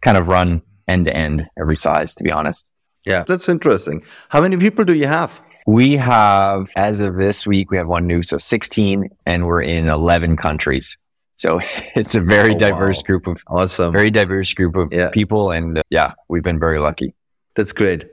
kind 0.00 0.16
of 0.16 0.28
run 0.28 0.62
end 0.86 1.06
to 1.06 1.16
end 1.16 1.48
every 1.58 1.76
size, 1.76 2.14
to 2.14 2.24
be 2.24 2.30
honest. 2.30 2.70
Yeah, 3.04 3.24
that's 3.26 3.48
interesting. 3.48 4.04
How 4.28 4.40
many 4.40 4.56
people 4.56 4.84
do 4.84 4.92
you 4.92 5.08
have? 5.08 5.42
We 5.66 5.96
have, 5.96 6.70
as 6.76 7.00
of 7.00 7.16
this 7.16 7.46
week, 7.46 7.70
we 7.70 7.76
have 7.76 7.88
one 7.88 8.06
new, 8.06 8.22
so 8.22 8.38
16, 8.38 9.08
and 9.26 9.46
we're 9.46 9.62
in 9.62 9.88
11 9.88 10.36
countries. 10.36 10.96
So 11.36 11.60
it's 11.96 12.14
a 12.14 12.20
very 12.20 12.54
oh, 12.54 12.58
diverse 12.58 12.98
wow. 12.98 13.06
group 13.06 13.26
of 13.26 13.42
awesome, 13.48 13.92
very 13.92 14.10
diverse 14.10 14.54
group 14.54 14.76
of 14.76 14.92
yeah. 14.92 15.10
people, 15.10 15.50
and 15.50 15.78
uh, 15.78 15.82
yeah, 15.90 16.14
we've 16.28 16.44
been 16.44 16.60
very 16.60 16.78
lucky. 16.78 17.14
That's 17.56 17.72
great. 17.72 18.06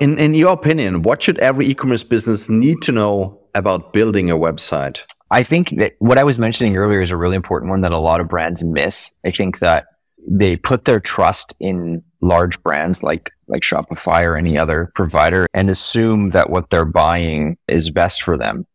In 0.00 0.16
in 0.18 0.34
your 0.34 0.52
opinion, 0.52 1.02
what 1.02 1.22
should 1.22 1.38
every 1.40 1.66
e-commerce 1.66 2.04
business 2.04 2.48
need 2.48 2.82
to 2.82 2.92
know 2.92 3.40
about 3.54 3.92
building 3.92 4.30
a 4.30 4.36
website? 4.36 5.02
I 5.30 5.42
think 5.42 5.70
that 5.78 5.94
what 5.98 6.18
I 6.18 6.24
was 6.24 6.38
mentioning 6.38 6.76
earlier 6.76 7.00
is 7.00 7.10
a 7.10 7.16
really 7.16 7.36
important 7.36 7.70
one 7.70 7.80
that 7.80 7.92
a 7.92 7.98
lot 7.98 8.20
of 8.20 8.28
brands 8.28 8.64
miss. 8.64 9.12
I 9.24 9.30
think 9.30 9.58
that 9.58 9.86
they 10.28 10.56
put 10.56 10.84
their 10.84 11.00
trust 11.00 11.54
in 11.60 12.02
large 12.20 12.60
brands 12.62 13.02
like 13.02 13.30
like 13.48 13.62
Shopify 13.62 14.24
or 14.26 14.36
any 14.36 14.58
other 14.58 14.90
provider 14.94 15.46
and 15.54 15.70
assume 15.70 16.30
that 16.30 16.50
what 16.50 16.70
they're 16.70 16.84
buying 16.84 17.56
is 17.68 17.90
best 17.90 18.22
for 18.22 18.36
them. 18.36 18.66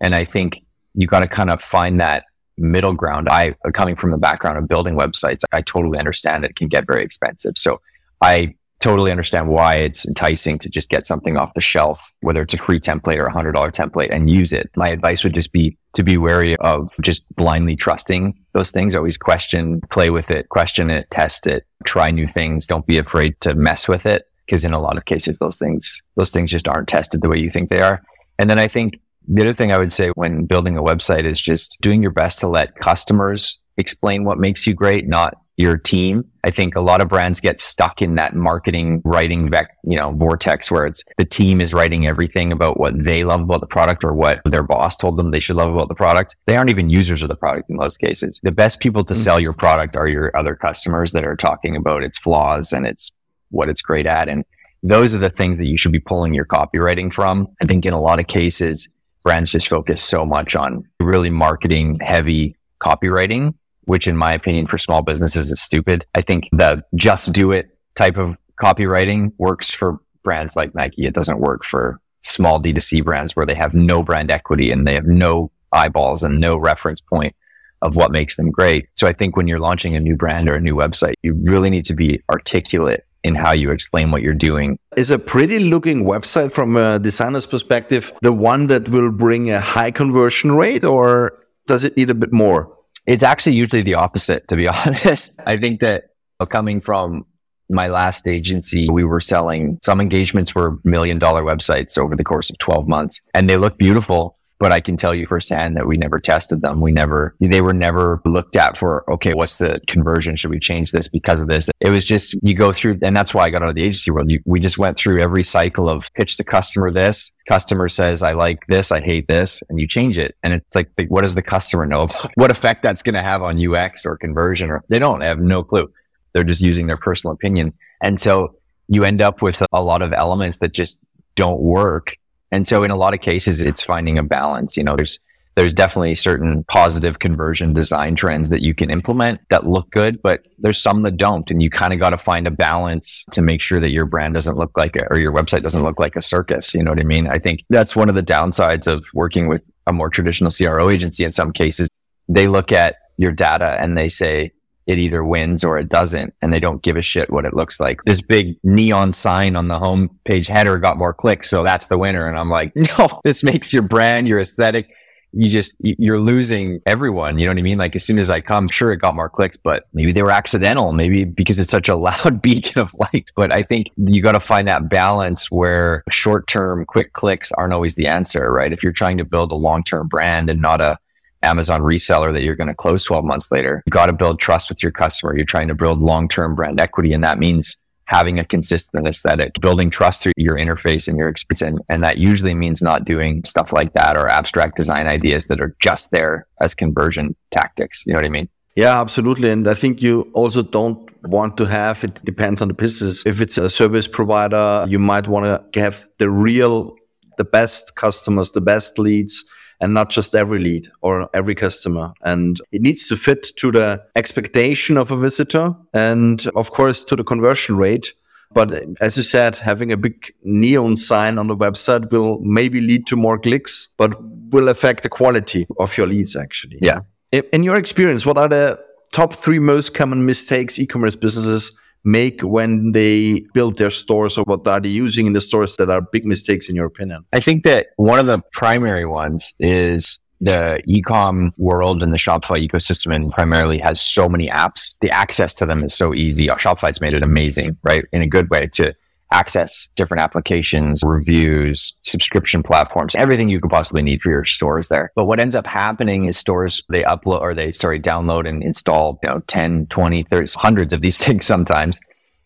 And 0.00 0.14
I 0.14 0.24
think 0.24 0.64
you 0.94 1.06
got 1.06 1.20
to 1.20 1.26
kind 1.26 1.50
of 1.50 1.62
find 1.62 2.00
that 2.00 2.24
middle 2.56 2.94
ground. 2.94 3.28
I 3.28 3.54
coming 3.72 3.96
from 3.96 4.10
the 4.10 4.18
background 4.18 4.58
of 4.58 4.68
building 4.68 4.94
websites, 4.94 5.40
I 5.52 5.60
totally 5.60 5.98
understand 5.98 6.44
that 6.44 6.50
it 6.50 6.56
can 6.56 6.68
get 6.68 6.86
very 6.86 7.04
expensive. 7.04 7.54
So 7.56 7.80
I 8.22 8.54
totally 8.84 9.10
understand 9.10 9.48
why 9.48 9.76
it's 9.76 10.06
enticing 10.06 10.58
to 10.58 10.68
just 10.68 10.90
get 10.90 11.06
something 11.06 11.38
off 11.38 11.54
the 11.54 11.60
shelf, 11.62 12.12
whether 12.20 12.42
it's 12.42 12.52
a 12.52 12.58
free 12.58 12.78
template 12.78 13.16
or 13.16 13.24
a 13.24 13.32
hundred 13.32 13.52
dollar 13.52 13.70
template 13.70 14.10
and 14.10 14.28
use 14.28 14.52
it. 14.52 14.70
My 14.76 14.90
advice 14.90 15.24
would 15.24 15.32
just 15.32 15.52
be 15.52 15.78
to 15.94 16.02
be 16.02 16.18
wary 16.18 16.54
of 16.56 16.90
just 17.00 17.22
blindly 17.34 17.76
trusting 17.76 18.34
those 18.52 18.70
things. 18.72 18.94
Always 18.94 19.16
question, 19.16 19.80
play 19.88 20.10
with 20.10 20.30
it, 20.30 20.50
question 20.50 20.90
it, 20.90 21.10
test 21.10 21.46
it, 21.46 21.64
try 21.86 22.10
new 22.10 22.28
things. 22.28 22.66
Don't 22.66 22.86
be 22.86 22.98
afraid 22.98 23.40
to 23.40 23.54
mess 23.54 23.88
with 23.88 24.04
it. 24.04 24.24
Cause 24.50 24.66
in 24.66 24.74
a 24.74 24.80
lot 24.80 24.98
of 24.98 25.06
cases, 25.06 25.38
those 25.38 25.56
things, 25.56 26.02
those 26.16 26.30
things 26.30 26.50
just 26.50 26.68
aren't 26.68 26.88
tested 26.88 27.22
the 27.22 27.30
way 27.30 27.38
you 27.38 27.48
think 27.48 27.70
they 27.70 27.80
are. 27.80 28.02
And 28.38 28.50
then 28.50 28.58
I 28.58 28.68
think 28.68 29.00
the 29.26 29.40
other 29.40 29.54
thing 29.54 29.72
I 29.72 29.78
would 29.78 29.92
say 29.92 30.10
when 30.10 30.44
building 30.44 30.76
a 30.76 30.82
website 30.82 31.24
is 31.24 31.40
just 31.40 31.78
doing 31.80 32.02
your 32.02 32.10
best 32.10 32.38
to 32.40 32.48
let 32.48 32.76
customers 32.76 33.58
explain 33.78 34.24
what 34.24 34.38
makes 34.38 34.66
you 34.66 34.74
great, 34.74 35.08
not 35.08 35.38
your 35.56 35.76
team. 35.76 36.24
I 36.42 36.50
think 36.50 36.74
a 36.74 36.80
lot 36.80 37.00
of 37.00 37.08
brands 37.08 37.40
get 37.40 37.60
stuck 37.60 38.02
in 38.02 38.16
that 38.16 38.34
marketing 38.34 39.00
writing, 39.04 39.48
vec- 39.48 39.76
you 39.84 39.96
know, 39.96 40.12
vortex 40.12 40.70
where 40.70 40.84
it's 40.84 41.04
the 41.16 41.24
team 41.24 41.60
is 41.60 41.72
writing 41.72 42.06
everything 42.06 42.50
about 42.50 42.78
what 42.78 43.04
they 43.04 43.22
love 43.24 43.42
about 43.42 43.60
the 43.60 43.66
product 43.66 44.02
or 44.02 44.12
what 44.12 44.40
their 44.44 44.64
boss 44.64 44.96
told 44.96 45.16
them 45.16 45.30
they 45.30 45.40
should 45.40 45.56
love 45.56 45.72
about 45.72 45.88
the 45.88 45.94
product. 45.94 46.34
They 46.46 46.56
aren't 46.56 46.70
even 46.70 46.90
users 46.90 47.22
of 47.22 47.28
the 47.28 47.36
product 47.36 47.70
in 47.70 47.76
most 47.76 47.98
cases. 47.98 48.40
The 48.42 48.52
best 48.52 48.80
people 48.80 49.04
to 49.04 49.14
mm. 49.14 49.16
sell 49.16 49.38
your 49.38 49.52
product 49.52 49.96
are 49.96 50.08
your 50.08 50.36
other 50.36 50.56
customers 50.56 51.12
that 51.12 51.24
are 51.24 51.36
talking 51.36 51.76
about 51.76 52.02
its 52.02 52.18
flaws 52.18 52.72
and 52.72 52.84
its 52.84 53.12
what 53.50 53.68
it's 53.68 53.82
great 53.82 54.06
at. 54.06 54.28
And 54.28 54.44
those 54.82 55.14
are 55.14 55.18
the 55.18 55.30
things 55.30 55.58
that 55.58 55.66
you 55.66 55.78
should 55.78 55.92
be 55.92 56.00
pulling 56.00 56.34
your 56.34 56.46
copywriting 56.46 57.12
from. 57.12 57.48
I 57.62 57.66
think 57.66 57.86
in 57.86 57.94
a 57.94 58.00
lot 58.00 58.18
of 58.18 58.26
cases, 58.26 58.88
brands 59.22 59.50
just 59.50 59.68
focus 59.68 60.02
so 60.02 60.26
much 60.26 60.56
on 60.56 60.84
really 60.98 61.30
marketing 61.30 61.98
heavy 62.00 62.56
copywriting 62.80 63.54
which 63.86 64.06
in 64.06 64.16
my 64.16 64.32
opinion 64.32 64.66
for 64.66 64.78
small 64.78 65.02
businesses 65.02 65.50
is 65.50 65.60
stupid. 65.60 66.06
I 66.14 66.20
think 66.20 66.48
the 66.52 66.84
just 66.94 67.32
do 67.32 67.52
it 67.52 67.76
type 67.96 68.16
of 68.16 68.36
copywriting 68.60 69.32
works 69.38 69.70
for 69.70 69.98
brands 70.22 70.56
like 70.56 70.74
Nike. 70.74 71.06
It 71.06 71.14
doesn't 71.14 71.38
work 71.38 71.64
for 71.64 72.00
small 72.22 72.60
D2C 72.60 73.04
brands 73.04 73.36
where 73.36 73.46
they 73.46 73.54
have 73.54 73.74
no 73.74 74.02
brand 74.02 74.30
equity 74.30 74.70
and 74.70 74.86
they 74.86 74.94
have 74.94 75.06
no 75.06 75.50
eyeballs 75.72 76.22
and 76.22 76.40
no 76.40 76.56
reference 76.56 77.00
point 77.00 77.34
of 77.82 77.96
what 77.96 78.10
makes 78.10 78.36
them 78.36 78.50
great. 78.50 78.88
So 78.94 79.06
I 79.06 79.12
think 79.12 79.36
when 79.36 79.46
you're 79.46 79.58
launching 79.58 79.94
a 79.94 80.00
new 80.00 80.16
brand 80.16 80.48
or 80.48 80.54
a 80.54 80.60
new 80.60 80.74
website, 80.74 81.14
you 81.22 81.34
really 81.42 81.68
need 81.68 81.84
to 81.86 81.94
be 81.94 82.22
articulate 82.30 83.04
in 83.22 83.34
how 83.34 83.52
you 83.52 83.70
explain 83.70 84.10
what 84.10 84.22
you're 84.22 84.34
doing. 84.34 84.78
Is 84.96 85.10
a 85.10 85.18
pretty 85.18 85.58
looking 85.58 86.04
website 86.04 86.52
from 86.52 86.76
a 86.76 86.98
designer's 86.98 87.46
perspective 87.46 88.12
the 88.22 88.32
one 88.32 88.66
that 88.68 88.88
will 88.88 89.10
bring 89.10 89.50
a 89.50 89.60
high 89.60 89.90
conversion 89.90 90.52
rate 90.52 90.84
or 90.84 91.38
does 91.66 91.84
it 91.84 91.96
need 91.96 92.10
a 92.10 92.14
bit 92.14 92.32
more? 92.32 92.73
It's 93.06 93.22
actually 93.22 93.56
usually 93.56 93.82
the 93.82 93.94
opposite, 93.94 94.48
to 94.48 94.56
be 94.56 94.68
honest. 94.68 95.40
I 95.46 95.56
think 95.56 95.80
that 95.80 96.04
uh, 96.40 96.46
coming 96.46 96.80
from 96.80 97.26
my 97.70 97.88
last 97.88 98.26
agency, 98.26 98.88
we 98.90 99.04
were 99.04 99.20
selling 99.20 99.78
some 99.82 100.00
engagements 100.00 100.54
were 100.54 100.78
million 100.84 101.18
dollar 101.18 101.42
websites 101.42 101.98
over 101.98 102.14
the 102.14 102.24
course 102.24 102.50
of 102.50 102.58
12 102.58 102.88
months 102.88 103.20
and 103.32 103.48
they 103.48 103.56
look 103.56 103.78
beautiful. 103.78 104.36
But 104.64 104.72
I 104.72 104.80
can 104.80 104.96
tell 104.96 105.14
you 105.14 105.26
firsthand 105.26 105.76
that 105.76 105.86
we 105.86 105.98
never 105.98 106.18
tested 106.18 106.62
them. 106.62 106.80
We 106.80 106.90
never, 106.90 107.36
they 107.38 107.60
were 107.60 107.74
never 107.74 108.22
looked 108.24 108.56
at 108.56 108.78
for, 108.78 109.04
okay, 109.12 109.34
what's 109.34 109.58
the 109.58 109.78
conversion? 109.88 110.36
Should 110.36 110.48
we 110.48 110.58
change 110.58 110.90
this 110.90 111.06
because 111.06 111.42
of 111.42 111.48
this? 111.48 111.68
It 111.80 111.90
was 111.90 112.02
just, 112.02 112.34
you 112.42 112.54
go 112.54 112.72
through, 112.72 112.98
and 113.02 113.14
that's 113.14 113.34
why 113.34 113.44
I 113.44 113.50
got 113.50 113.62
out 113.62 113.68
of 113.68 113.74
the 113.74 113.82
agency 113.82 114.10
world. 114.10 114.30
You, 114.30 114.40
we 114.46 114.60
just 114.60 114.78
went 114.78 114.96
through 114.96 115.20
every 115.20 115.44
cycle 115.44 115.90
of 115.90 116.10
pitch 116.14 116.38
the 116.38 116.44
customer 116.44 116.90
this. 116.90 117.30
Customer 117.46 117.90
says, 117.90 118.22
I 118.22 118.32
like 118.32 118.66
this, 118.66 118.90
I 118.90 119.02
hate 119.02 119.28
this, 119.28 119.62
and 119.68 119.78
you 119.78 119.86
change 119.86 120.16
it. 120.16 120.34
And 120.42 120.54
it's 120.54 120.74
like, 120.74 120.88
what 121.08 121.24
does 121.24 121.34
the 121.34 121.42
customer 121.42 121.84
know? 121.84 122.08
what 122.36 122.50
effect 122.50 122.82
that's 122.82 123.02
going 123.02 123.16
to 123.16 123.22
have 123.22 123.42
on 123.42 123.62
UX 123.62 124.06
or 124.06 124.16
conversion? 124.16 124.70
Or 124.70 124.82
they 124.88 124.98
don't 124.98 125.20
have 125.20 125.40
no 125.40 125.62
clue. 125.62 125.92
They're 126.32 126.42
just 126.42 126.62
using 126.62 126.86
their 126.86 126.96
personal 126.96 127.34
opinion. 127.34 127.74
And 128.02 128.18
so 128.18 128.54
you 128.88 129.04
end 129.04 129.20
up 129.20 129.42
with 129.42 129.62
a 129.74 129.82
lot 129.82 130.00
of 130.00 130.14
elements 130.14 130.60
that 130.60 130.72
just 130.72 130.98
don't 131.34 131.60
work. 131.60 132.16
And 132.54 132.68
so 132.68 132.84
in 132.84 132.92
a 132.92 132.96
lot 132.96 133.14
of 133.14 133.20
cases, 133.20 133.60
it's 133.60 133.82
finding 133.82 134.16
a 134.16 134.22
balance. 134.22 134.76
You 134.76 134.84
know, 134.84 134.94
there's, 134.94 135.18
there's 135.56 135.74
definitely 135.74 136.14
certain 136.14 136.62
positive 136.68 137.18
conversion 137.18 137.72
design 137.72 138.14
trends 138.14 138.48
that 138.50 138.62
you 138.62 138.74
can 138.74 138.90
implement 138.90 139.40
that 139.50 139.66
look 139.66 139.90
good, 139.90 140.22
but 140.22 140.46
there's 140.58 140.80
some 140.80 141.02
that 141.02 141.16
don't. 141.16 141.50
And 141.50 141.60
you 141.60 141.68
kind 141.68 141.92
of 141.92 141.98
got 141.98 142.10
to 142.10 142.18
find 142.18 142.46
a 142.46 142.52
balance 142.52 143.24
to 143.32 143.42
make 143.42 143.60
sure 143.60 143.80
that 143.80 143.90
your 143.90 144.04
brand 144.04 144.34
doesn't 144.34 144.56
look 144.56 144.70
like 144.78 144.96
or 145.10 145.18
your 145.18 145.32
website 145.32 145.64
doesn't 145.64 145.82
look 145.82 145.98
like 145.98 146.14
a 146.14 146.22
circus. 146.22 146.74
You 146.74 146.84
know 146.84 146.92
what 146.92 147.00
I 147.00 147.04
mean? 147.04 147.26
I 147.26 147.40
think 147.40 147.64
that's 147.70 147.96
one 147.96 148.08
of 148.08 148.14
the 148.14 148.22
downsides 148.22 148.86
of 148.86 149.04
working 149.14 149.48
with 149.48 149.62
a 149.88 149.92
more 149.92 150.08
traditional 150.08 150.52
CRO 150.52 150.90
agency 150.90 151.24
in 151.24 151.32
some 151.32 151.52
cases. 151.52 151.88
They 152.28 152.46
look 152.46 152.70
at 152.70 152.98
your 153.16 153.32
data 153.32 153.76
and 153.80 153.98
they 153.98 154.08
say, 154.08 154.52
it 154.86 154.98
either 154.98 155.24
wins 155.24 155.64
or 155.64 155.78
it 155.78 155.88
doesn't, 155.88 156.34
and 156.42 156.52
they 156.52 156.60
don't 156.60 156.82
give 156.82 156.96
a 156.96 157.02
shit 157.02 157.30
what 157.30 157.44
it 157.44 157.54
looks 157.54 157.80
like. 157.80 158.02
This 158.02 158.20
big 158.20 158.56
neon 158.62 159.12
sign 159.12 159.56
on 159.56 159.68
the 159.68 159.78
homepage 159.78 160.48
header 160.48 160.78
got 160.78 160.98
more 160.98 161.14
clicks, 161.14 161.48
so 161.48 161.62
that's 161.64 161.88
the 161.88 161.98
winner. 161.98 162.26
And 162.26 162.38
I'm 162.38 162.50
like, 162.50 162.72
no, 162.98 163.20
this 163.24 163.42
makes 163.42 163.72
your 163.72 163.82
brand, 163.82 164.28
your 164.28 164.40
aesthetic. 164.40 164.90
You 165.36 165.50
just, 165.50 165.76
you're 165.80 166.20
losing 166.20 166.80
everyone. 166.86 167.40
You 167.40 167.46
know 167.46 167.50
what 167.50 167.58
I 167.58 167.62
mean? 167.62 167.78
Like 167.78 167.96
as 167.96 168.04
soon 168.04 168.20
as 168.20 168.30
I 168.30 168.40
come, 168.40 168.68
sure, 168.68 168.92
it 168.92 168.98
got 168.98 169.16
more 169.16 169.28
clicks, 169.28 169.56
but 169.56 169.84
maybe 169.92 170.12
they 170.12 170.22
were 170.22 170.30
accidental. 170.30 170.92
Maybe 170.92 171.24
because 171.24 171.58
it's 171.58 171.70
such 171.70 171.88
a 171.88 171.96
loud 171.96 172.40
beacon 172.40 172.80
of 172.80 172.94
light. 172.94 173.32
But 173.34 173.52
I 173.52 173.64
think 173.64 173.90
you 173.96 174.22
got 174.22 174.32
to 174.32 174.40
find 174.40 174.68
that 174.68 174.88
balance 174.88 175.50
where 175.50 176.04
short 176.08 176.46
term 176.46 176.84
quick 176.86 177.14
clicks 177.14 177.50
aren't 177.52 177.72
always 177.72 177.96
the 177.96 178.06
answer, 178.06 178.52
right? 178.52 178.72
If 178.72 178.84
you're 178.84 178.92
trying 178.92 179.18
to 179.18 179.24
build 179.24 179.50
a 179.50 179.56
long 179.56 179.82
term 179.82 180.06
brand 180.06 180.50
and 180.50 180.60
not 180.60 180.80
a, 180.80 180.98
Amazon 181.44 181.82
reseller 181.82 182.32
that 182.32 182.42
you're 182.42 182.56
going 182.56 182.68
to 182.68 182.74
close 182.74 183.04
12 183.04 183.24
months 183.24 183.50
later. 183.50 183.82
You 183.86 183.90
got 183.90 184.06
to 184.06 184.12
build 184.12 184.40
trust 184.40 184.68
with 184.68 184.82
your 184.82 184.92
customer. 184.92 185.36
You're 185.36 185.44
trying 185.44 185.68
to 185.68 185.74
build 185.74 186.00
long-term 186.00 186.54
brand 186.54 186.80
equity. 186.80 187.12
And 187.12 187.22
that 187.22 187.38
means 187.38 187.76
having 188.06 188.38
a 188.38 188.44
consistent 188.44 189.06
aesthetic, 189.06 189.60
building 189.60 189.90
trust 189.90 190.22
through 190.22 190.32
your 190.36 190.56
interface 190.56 191.08
and 191.08 191.16
your 191.16 191.28
experience. 191.28 191.62
And, 191.62 191.80
and 191.88 192.04
that 192.04 192.18
usually 192.18 192.54
means 192.54 192.82
not 192.82 193.04
doing 193.04 193.42
stuff 193.44 193.72
like 193.72 193.92
that 193.94 194.16
or 194.16 194.28
abstract 194.28 194.76
design 194.76 195.06
ideas 195.06 195.46
that 195.46 195.60
are 195.60 195.74
just 195.80 196.10
there 196.10 196.46
as 196.60 196.74
conversion 196.74 197.34
tactics. 197.50 198.04
You 198.06 198.12
know 198.12 198.18
what 198.18 198.26
I 198.26 198.30
mean? 198.30 198.48
Yeah, 198.76 199.00
absolutely. 199.00 199.50
And 199.50 199.68
I 199.68 199.74
think 199.74 200.02
you 200.02 200.30
also 200.34 200.62
don't 200.62 201.08
want 201.26 201.56
to 201.58 201.64
have, 201.64 202.04
it 202.04 202.20
depends 202.24 202.60
on 202.60 202.68
the 202.68 202.74
business. 202.74 203.24
If 203.24 203.40
it's 203.40 203.56
a 203.56 203.70
service 203.70 204.08
provider, 204.08 204.84
you 204.88 204.98
might 204.98 205.28
want 205.28 205.72
to 205.72 205.80
have 205.80 206.04
the 206.18 206.28
real, 206.28 206.96
the 207.38 207.44
best 207.44 207.94
customers, 207.94 208.50
the 208.50 208.60
best 208.60 208.98
leads 208.98 209.44
and 209.80 209.94
not 209.94 210.10
just 210.10 210.34
every 210.34 210.58
lead 210.58 210.88
or 211.02 211.28
every 211.34 211.54
customer. 211.54 212.12
And 212.22 212.60
it 212.72 212.82
needs 212.82 213.08
to 213.08 213.16
fit 213.16 213.48
to 213.56 213.72
the 213.72 214.02
expectation 214.16 214.96
of 214.96 215.10
a 215.10 215.16
visitor 215.16 215.74
and 215.92 216.46
of 216.54 216.70
course 216.70 217.02
to 217.04 217.16
the 217.16 217.24
conversion 217.24 217.76
rate. 217.76 218.12
But 218.52 218.72
as 219.00 219.16
you 219.16 219.22
said, 219.24 219.56
having 219.56 219.90
a 219.92 219.96
big 219.96 220.32
neon 220.44 220.96
sign 220.96 221.38
on 221.38 221.48
the 221.48 221.56
website 221.56 222.12
will 222.12 222.40
maybe 222.40 222.80
lead 222.80 223.06
to 223.08 223.16
more 223.16 223.38
clicks, 223.38 223.88
but 223.96 224.14
will 224.50 224.68
affect 224.68 225.02
the 225.02 225.08
quality 225.08 225.66
of 225.78 225.96
your 225.96 226.06
leads 226.06 226.36
actually. 226.36 226.78
Yeah. 226.80 227.00
In 227.32 227.64
your 227.64 227.76
experience, 227.76 228.24
what 228.24 228.38
are 228.38 228.48
the 228.48 228.78
top 229.12 229.34
three 229.34 229.58
most 229.58 229.94
common 229.94 230.24
mistakes 230.24 230.78
e-commerce 230.78 231.16
businesses 231.16 231.72
make 232.04 232.40
when 232.42 232.92
they 232.92 233.44
build 233.54 233.78
their 233.78 233.90
stores 233.90 234.36
or 234.38 234.44
what 234.44 234.66
are 234.66 234.80
they 234.80 234.88
using 234.88 235.26
in 235.26 235.32
the 235.32 235.40
stores 235.40 235.76
that 235.76 235.90
are 235.90 236.02
big 236.02 236.24
mistakes 236.24 236.68
in 236.68 236.76
your 236.76 236.86
opinion? 236.86 237.24
I 237.32 237.40
think 237.40 237.64
that 237.64 237.88
one 237.96 238.18
of 238.18 238.26
the 238.26 238.40
primary 238.52 239.06
ones 239.06 239.54
is 239.58 240.18
the 240.40 240.80
ecom 240.88 241.52
world 241.56 242.02
and 242.02 242.12
the 242.12 242.18
Shopify 242.18 242.66
ecosystem 242.66 243.14
and 243.14 243.32
primarily 243.32 243.78
has 243.78 244.00
so 244.00 244.28
many 244.28 244.48
apps. 244.48 244.94
The 245.00 245.10
access 245.10 245.54
to 245.54 245.66
them 245.66 245.84
is 245.84 245.94
so 245.94 246.12
easy. 246.12 246.48
Shopify's 246.48 247.00
made 247.00 247.14
it 247.14 247.22
amazing, 247.22 247.78
right? 247.82 248.04
In 248.12 248.20
a 248.20 248.26
good 248.26 248.50
way 248.50 248.66
to 248.74 248.94
access 249.34 249.88
different 249.96 250.20
applications, 250.20 251.02
reviews, 251.04 251.92
subscription 252.02 252.62
platforms, 252.62 253.14
everything 253.16 253.48
you 253.48 253.60
could 253.60 253.70
possibly 253.70 254.02
need 254.02 254.22
for 254.22 254.30
your 254.30 254.44
stores 254.44 254.88
there. 254.88 255.10
But 255.16 255.24
what 255.24 255.40
ends 255.40 255.56
up 255.56 255.66
happening 255.66 256.26
is 256.26 256.38
stores, 256.38 256.82
they 256.88 257.02
upload 257.02 257.40
or 257.40 257.52
they, 257.52 257.72
sorry, 257.72 258.00
download 258.00 258.48
and 258.48 258.62
install, 258.62 259.18
you 259.22 259.28
know, 259.28 259.40
10, 259.40 259.86
20, 259.86 260.22
30, 260.22 260.52
hundreds 260.56 260.92
of 260.92 261.00
these 261.00 261.18
things 261.24 261.44
sometimes. 261.44 262.00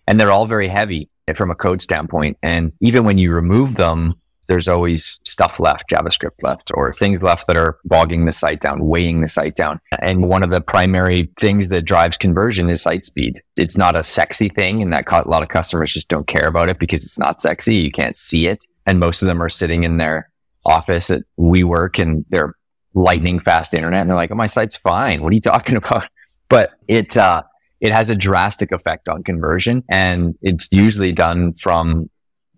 And 0.07 0.19
they're 0.19 0.33
all 0.33 0.47
very 0.47 0.69
heavy 0.69 1.11
from 1.35 1.51
a 1.51 1.55
code 1.55 1.83
standpoint. 1.83 2.39
And 2.43 2.73
even 2.81 3.05
when 3.05 3.19
you 3.19 3.35
remove 3.35 3.75
them, 3.75 4.15
there's 4.49 4.67
always 4.67 5.21
stuff 5.25 5.61
left, 5.61 5.89
JavaScript 5.91 6.43
left, 6.43 6.71
or 6.75 6.93
things 6.93 7.23
left 7.23 7.47
that 7.47 7.57
are 7.57 7.79
bogging 7.85 8.25
the 8.25 8.33
site 8.33 8.61
down, 8.61 8.87
weighing 8.87 9.21
the 9.21 9.29
site 9.29 9.55
down. 9.55 9.79
And 10.01 10.29
one 10.29 10.43
of 10.43 10.51
the 10.51 10.61
primary 10.61 11.31
things 11.39 11.69
that 11.69 11.83
drives 11.83 12.17
conversion 12.17 12.69
is 12.71 12.83
site 12.83 13.05
speed. 13.05 13.43
It's 13.59 13.77
not 13.77 13.95
a 13.95 14.03
sexy 14.03 14.49
thing, 14.49 14.83
and 14.83 14.93
that 14.93 15.05
a 15.11 15.29
lot 15.29 15.43
of 15.43 15.49
customers 15.49 15.93
just 15.93 16.09
don't 16.09 16.27
care 16.27 16.47
about 16.47 16.71
it 16.71 16.79
because 16.79 17.05
it's 17.05 17.19
not 17.19 17.41
sexy. 17.41 17.77
You 17.77 17.91
can't 17.91 18.17
see 18.17 18.47
it. 18.47 18.65
And 18.87 18.99
most 18.99 19.23
of 19.23 19.27
them 19.27 19.43
are 19.43 19.51
sitting 19.51 19.85
in 19.85 19.99
their 19.99 20.31
office 20.65 21.11
at 21.11 21.23
WeWork 21.39 22.01
and 22.01 22.25
they're 22.31 22.55
lightning 22.95 23.39
fast 23.39 23.75
internet. 23.75 24.01
And 24.01 24.11
they're 24.11 24.17
like, 24.17 24.31
oh, 24.31 24.35
my 24.35 24.47
site's 24.47 24.77
fine. 24.77 25.23
What 25.23 25.31
are 25.31 25.35
you 25.35 25.41
talking 25.41 25.77
about? 25.77 26.09
But 26.49 26.73
it, 26.89 27.17
uh, 27.17 27.43
it 27.81 27.93
has 27.93 28.09
a 28.11 28.17
drastic 28.17 28.73
effect 28.73 29.09
on 29.09 29.23
conversion 29.23 29.85
and 29.91 30.35
it's 30.41 30.69
usually 30.73 31.13
done 31.13 31.53
from 31.55 32.09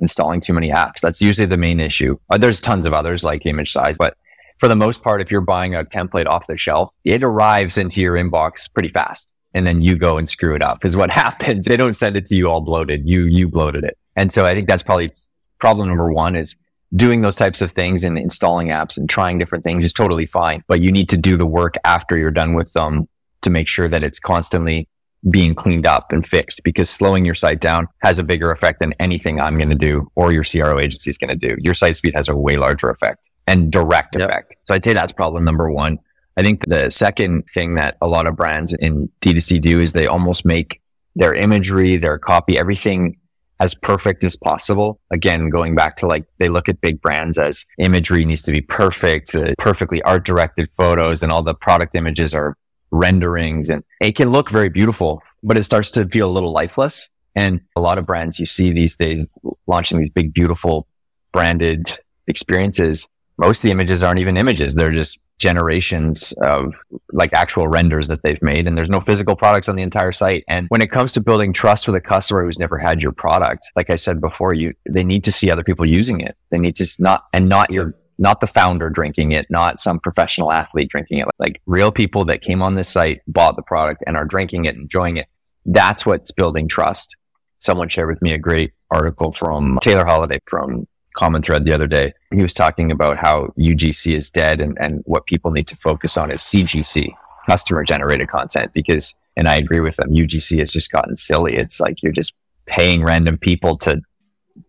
installing 0.00 0.40
too 0.40 0.52
many 0.52 0.70
apps. 0.70 1.00
That's 1.00 1.20
usually 1.20 1.46
the 1.46 1.56
main 1.56 1.80
issue. 1.80 2.18
Uh, 2.30 2.38
there's 2.38 2.60
tons 2.60 2.86
of 2.86 2.92
others 2.92 3.24
like 3.24 3.46
image 3.46 3.70
size, 3.70 3.96
but 3.98 4.16
for 4.58 4.68
the 4.68 4.76
most 4.76 5.02
part, 5.02 5.22
if 5.22 5.30
you're 5.30 5.40
buying 5.40 5.74
a 5.74 5.84
template 5.84 6.26
off 6.26 6.46
the 6.46 6.56
shelf, 6.56 6.90
it 7.04 7.22
arrives 7.22 7.78
into 7.78 8.00
your 8.00 8.14
inbox 8.14 8.72
pretty 8.72 8.90
fast. 8.90 9.34
And 9.54 9.66
then 9.66 9.80
you 9.80 9.96
go 9.96 10.18
and 10.18 10.28
screw 10.28 10.54
it 10.54 10.62
up 10.62 10.84
is 10.84 10.96
what 10.96 11.10
happens. 11.24 11.66
They 11.66 11.76
don't 11.76 11.94
send 11.94 12.16
it 12.16 12.26
to 12.26 12.36
you 12.36 12.48
all 12.48 12.60
bloated. 12.60 13.08
You, 13.08 13.22
you 13.24 13.48
bloated 13.48 13.84
it. 13.84 13.96
And 14.16 14.32
so 14.32 14.44
I 14.44 14.54
think 14.54 14.68
that's 14.68 14.82
probably 14.82 15.12
problem 15.58 15.88
number 15.88 16.12
one 16.12 16.36
is 16.36 16.56
doing 16.94 17.22
those 17.22 17.36
types 17.36 17.62
of 17.62 17.70
things 17.70 18.04
and 18.04 18.18
installing 18.18 18.68
apps 18.68 18.98
and 18.98 19.08
trying 19.08 19.38
different 19.38 19.64
things 19.64 19.84
is 19.84 19.92
totally 19.92 20.26
fine. 20.26 20.62
But 20.66 20.80
you 20.80 20.92
need 20.92 21.08
to 21.10 21.16
do 21.16 21.36
the 21.36 21.46
work 21.46 21.76
after 21.84 22.18
you're 22.18 22.30
done 22.30 22.54
with 22.54 22.72
them 22.72 23.08
to 23.42 23.50
make 23.50 23.68
sure 23.68 23.88
that 23.88 24.02
it's 24.02 24.18
constantly 24.18 24.88
being 25.28 25.54
cleaned 25.54 25.86
up 25.86 26.12
and 26.12 26.26
fixed 26.26 26.62
because 26.64 26.88
slowing 26.88 27.26
your 27.26 27.34
site 27.34 27.60
down 27.60 27.86
has 28.02 28.18
a 28.18 28.22
bigger 28.22 28.50
effect 28.50 28.78
than 28.78 28.94
anything 28.98 29.38
I'm 29.38 29.58
going 29.58 29.68
to 29.68 29.74
do 29.76 30.10
or 30.14 30.32
your 30.32 30.44
CRO 30.44 30.78
agency 30.78 31.10
is 31.10 31.18
going 31.18 31.28
to 31.28 31.48
do. 31.48 31.56
Your 31.60 31.74
site 31.74 31.96
speed 31.96 32.14
has 32.14 32.28
a 32.28 32.34
way 32.34 32.56
larger 32.56 32.88
effect 32.88 33.28
and 33.46 33.70
direct 33.70 34.16
yep. 34.16 34.30
effect. 34.30 34.56
So 34.64 34.74
I'd 34.74 34.84
say 34.84 34.94
that's 34.94 35.12
problem 35.12 35.44
number 35.44 35.70
one. 35.70 35.98
I 36.36 36.42
think 36.42 36.62
the 36.66 36.88
second 36.90 37.44
thing 37.52 37.74
that 37.74 37.96
a 38.00 38.06
lot 38.06 38.26
of 38.26 38.36
brands 38.36 38.72
in 38.72 39.10
D2C 39.20 39.60
do 39.60 39.80
is 39.80 39.92
they 39.92 40.06
almost 40.06 40.46
make 40.46 40.80
their 41.16 41.34
imagery, 41.34 41.96
their 41.96 42.18
copy, 42.18 42.56
everything 42.56 43.18
as 43.58 43.74
perfect 43.74 44.24
as 44.24 44.36
possible. 44.36 45.00
Again, 45.10 45.50
going 45.50 45.74
back 45.74 45.96
to 45.96 46.06
like 46.06 46.24
they 46.38 46.48
look 46.48 46.68
at 46.68 46.80
big 46.80 47.00
brands 47.02 47.38
as 47.38 47.66
imagery 47.78 48.24
needs 48.24 48.42
to 48.42 48.52
be 48.52 48.62
perfect, 48.62 49.32
the 49.32 49.54
perfectly 49.58 50.00
art 50.02 50.24
directed 50.24 50.70
photos 50.72 51.22
and 51.22 51.30
all 51.30 51.42
the 51.42 51.54
product 51.54 51.94
images 51.94 52.34
are 52.34 52.56
renderings 52.90 53.70
and 53.70 53.84
it 54.00 54.16
can 54.16 54.30
look 54.30 54.50
very 54.50 54.68
beautiful, 54.68 55.22
but 55.42 55.56
it 55.56 55.64
starts 55.64 55.90
to 55.92 56.06
feel 56.08 56.28
a 56.28 56.32
little 56.32 56.52
lifeless. 56.52 57.08
And 57.36 57.60
a 57.76 57.80
lot 57.80 57.98
of 57.98 58.06
brands 58.06 58.40
you 58.40 58.46
see 58.46 58.72
these 58.72 58.96
days 58.96 59.30
launching 59.66 59.98
these 59.98 60.10
big, 60.10 60.34
beautiful 60.34 60.86
branded 61.32 61.98
experiences. 62.26 63.08
Most 63.38 63.58
of 63.58 63.62
the 63.62 63.70
images 63.70 64.02
aren't 64.02 64.20
even 64.20 64.36
images. 64.36 64.74
They're 64.74 64.92
just 64.92 65.20
generations 65.40 66.32
of 66.42 66.74
like 67.12 67.32
actual 67.32 67.66
renders 67.66 68.08
that 68.08 68.22
they've 68.22 68.42
made 68.42 68.66
and 68.66 68.76
there's 68.76 68.90
no 68.90 69.00
physical 69.00 69.34
products 69.34 69.70
on 69.70 69.74
the 69.74 69.82
entire 69.82 70.12
site 70.12 70.44
and 70.48 70.66
when 70.68 70.82
it 70.82 70.90
comes 70.90 71.12
to 71.12 71.20
building 71.20 71.50
trust 71.50 71.86
with 71.86 71.96
a 71.96 72.00
customer 72.00 72.44
who's 72.44 72.58
never 72.58 72.76
had 72.76 73.02
your 73.02 73.10
product 73.10 73.72
like 73.74 73.88
i 73.88 73.94
said 73.94 74.20
before 74.20 74.52
you 74.52 74.74
they 74.86 75.02
need 75.02 75.24
to 75.24 75.32
see 75.32 75.50
other 75.50 75.64
people 75.64 75.86
using 75.86 76.20
it 76.20 76.36
they 76.50 76.58
need 76.58 76.76
to 76.76 76.86
not 76.98 77.24
and 77.32 77.48
not 77.48 77.72
your 77.72 77.94
not 78.20 78.40
the 78.40 78.46
founder 78.46 78.90
drinking 78.90 79.32
it, 79.32 79.46
not 79.50 79.80
some 79.80 79.98
professional 79.98 80.52
athlete 80.52 80.90
drinking 80.90 81.18
it, 81.18 81.28
like 81.38 81.60
real 81.64 81.90
people 81.90 82.24
that 82.26 82.42
came 82.42 82.62
on 82.62 82.74
this 82.74 82.88
site, 82.88 83.22
bought 83.26 83.56
the 83.56 83.62
product 83.62 84.04
and 84.06 84.16
are 84.16 84.26
drinking 84.26 84.66
it, 84.66 84.76
enjoying 84.76 85.16
it. 85.16 85.26
That's 85.64 86.04
what's 86.04 86.30
building 86.30 86.68
trust. 86.68 87.16
Someone 87.58 87.88
shared 87.88 88.08
with 88.08 88.20
me 88.20 88.32
a 88.32 88.38
great 88.38 88.72
article 88.90 89.32
from 89.32 89.78
Taylor 89.82 90.04
Holiday 90.04 90.38
from 90.46 90.86
Common 91.16 91.40
Thread 91.40 91.64
the 91.64 91.72
other 91.72 91.86
day. 91.86 92.12
He 92.30 92.42
was 92.42 92.52
talking 92.52 92.90
about 92.90 93.16
how 93.16 93.54
UGC 93.58 94.14
is 94.14 94.30
dead 94.30 94.60
and, 94.60 94.76
and 94.78 95.02
what 95.06 95.26
people 95.26 95.50
need 95.50 95.66
to 95.68 95.76
focus 95.76 96.18
on 96.18 96.30
is 96.30 96.42
CGC, 96.42 97.14
customer 97.46 97.84
generated 97.84 98.28
content 98.28 98.72
because, 98.74 99.14
and 99.34 99.48
I 99.48 99.56
agree 99.56 99.80
with 99.80 99.96
them, 99.96 100.10
UGC 100.10 100.58
has 100.58 100.72
just 100.72 100.92
gotten 100.92 101.16
silly. 101.16 101.56
It's 101.56 101.80
like 101.80 102.02
you're 102.02 102.12
just 102.12 102.34
paying 102.66 103.02
random 103.02 103.38
people 103.38 103.78
to 103.78 104.02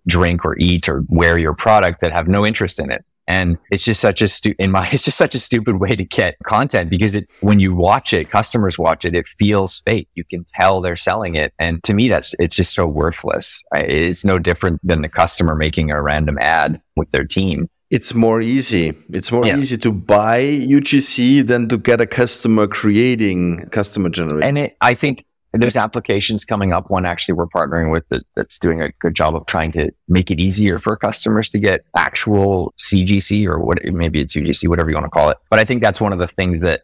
drink 0.07 0.45
or 0.45 0.55
eat 0.57 0.87
or 0.87 1.03
wear 1.09 1.37
your 1.37 1.53
product 1.53 1.99
that 1.99 2.13
have 2.13 2.29
no 2.29 2.45
interest 2.45 2.79
in 2.79 2.91
it. 2.91 3.03
And 3.31 3.57
it's 3.71 3.85
just 3.85 4.01
such 4.01 4.21
a 4.21 4.27
stu- 4.27 4.55
in 4.59 4.71
my 4.71 4.87
it's 4.91 5.05
just 5.05 5.17
such 5.17 5.35
a 5.35 5.39
stupid 5.39 5.79
way 5.79 5.95
to 5.95 6.03
get 6.03 6.35
content 6.43 6.89
because 6.89 7.15
it 7.15 7.29
when 7.39 7.61
you 7.61 7.73
watch 7.73 8.13
it, 8.13 8.29
customers 8.29 8.77
watch 8.77 9.05
it, 9.05 9.15
it 9.15 9.27
feels 9.27 9.79
fake. 9.85 10.09
You 10.15 10.25
can 10.25 10.43
tell 10.43 10.81
they're 10.81 10.97
selling 10.97 11.35
it, 11.35 11.53
and 11.57 11.81
to 11.85 11.93
me, 11.93 12.09
that's 12.09 12.35
it's 12.39 12.55
just 12.55 12.73
so 12.73 12.85
worthless. 12.85 13.63
It's 13.73 14.25
no 14.25 14.37
different 14.37 14.81
than 14.83 15.01
the 15.01 15.09
customer 15.09 15.55
making 15.55 15.91
a 15.91 16.01
random 16.01 16.37
ad 16.39 16.81
with 16.97 17.09
their 17.11 17.25
team. 17.25 17.69
It's 17.89 18.13
more 18.13 18.41
easy. 18.41 18.93
It's 19.09 19.31
more 19.31 19.45
yeah. 19.45 19.57
easy 19.57 19.77
to 19.77 19.91
buy 19.91 20.41
UGC 20.41 21.45
than 21.45 21.67
to 21.69 21.77
get 21.77 21.99
a 21.99 22.07
customer 22.07 22.67
creating 22.67 23.67
customer 23.69 24.09
generated. 24.09 24.43
And 24.47 24.57
it, 24.57 24.77
I 24.81 24.93
think 24.93 25.25
there's 25.53 25.75
applications 25.75 26.45
coming 26.45 26.71
up. 26.71 26.89
One 26.89 27.05
actually 27.05 27.33
we're 27.33 27.47
partnering 27.47 27.91
with 27.91 28.07
that, 28.09 28.23
that's 28.35 28.57
doing 28.57 28.81
a 28.81 28.91
good 28.99 29.15
job 29.15 29.35
of 29.35 29.45
trying 29.45 29.71
to 29.73 29.91
make 30.07 30.31
it 30.31 30.39
easier 30.39 30.79
for 30.79 30.95
customers 30.95 31.49
to 31.49 31.59
get 31.59 31.85
actual 31.95 32.73
CGC 32.79 33.45
or 33.45 33.59
what 33.59 33.79
maybe 33.83 34.21
it's 34.21 34.35
UGC, 34.35 34.67
whatever 34.67 34.89
you 34.89 34.95
want 34.95 35.05
to 35.05 35.09
call 35.09 35.29
it. 35.29 35.37
But 35.49 35.59
I 35.59 35.65
think 35.65 35.81
that's 35.81 35.99
one 35.99 36.13
of 36.13 36.19
the 36.19 36.27
things 36.27 36.61
that 36.61 36.81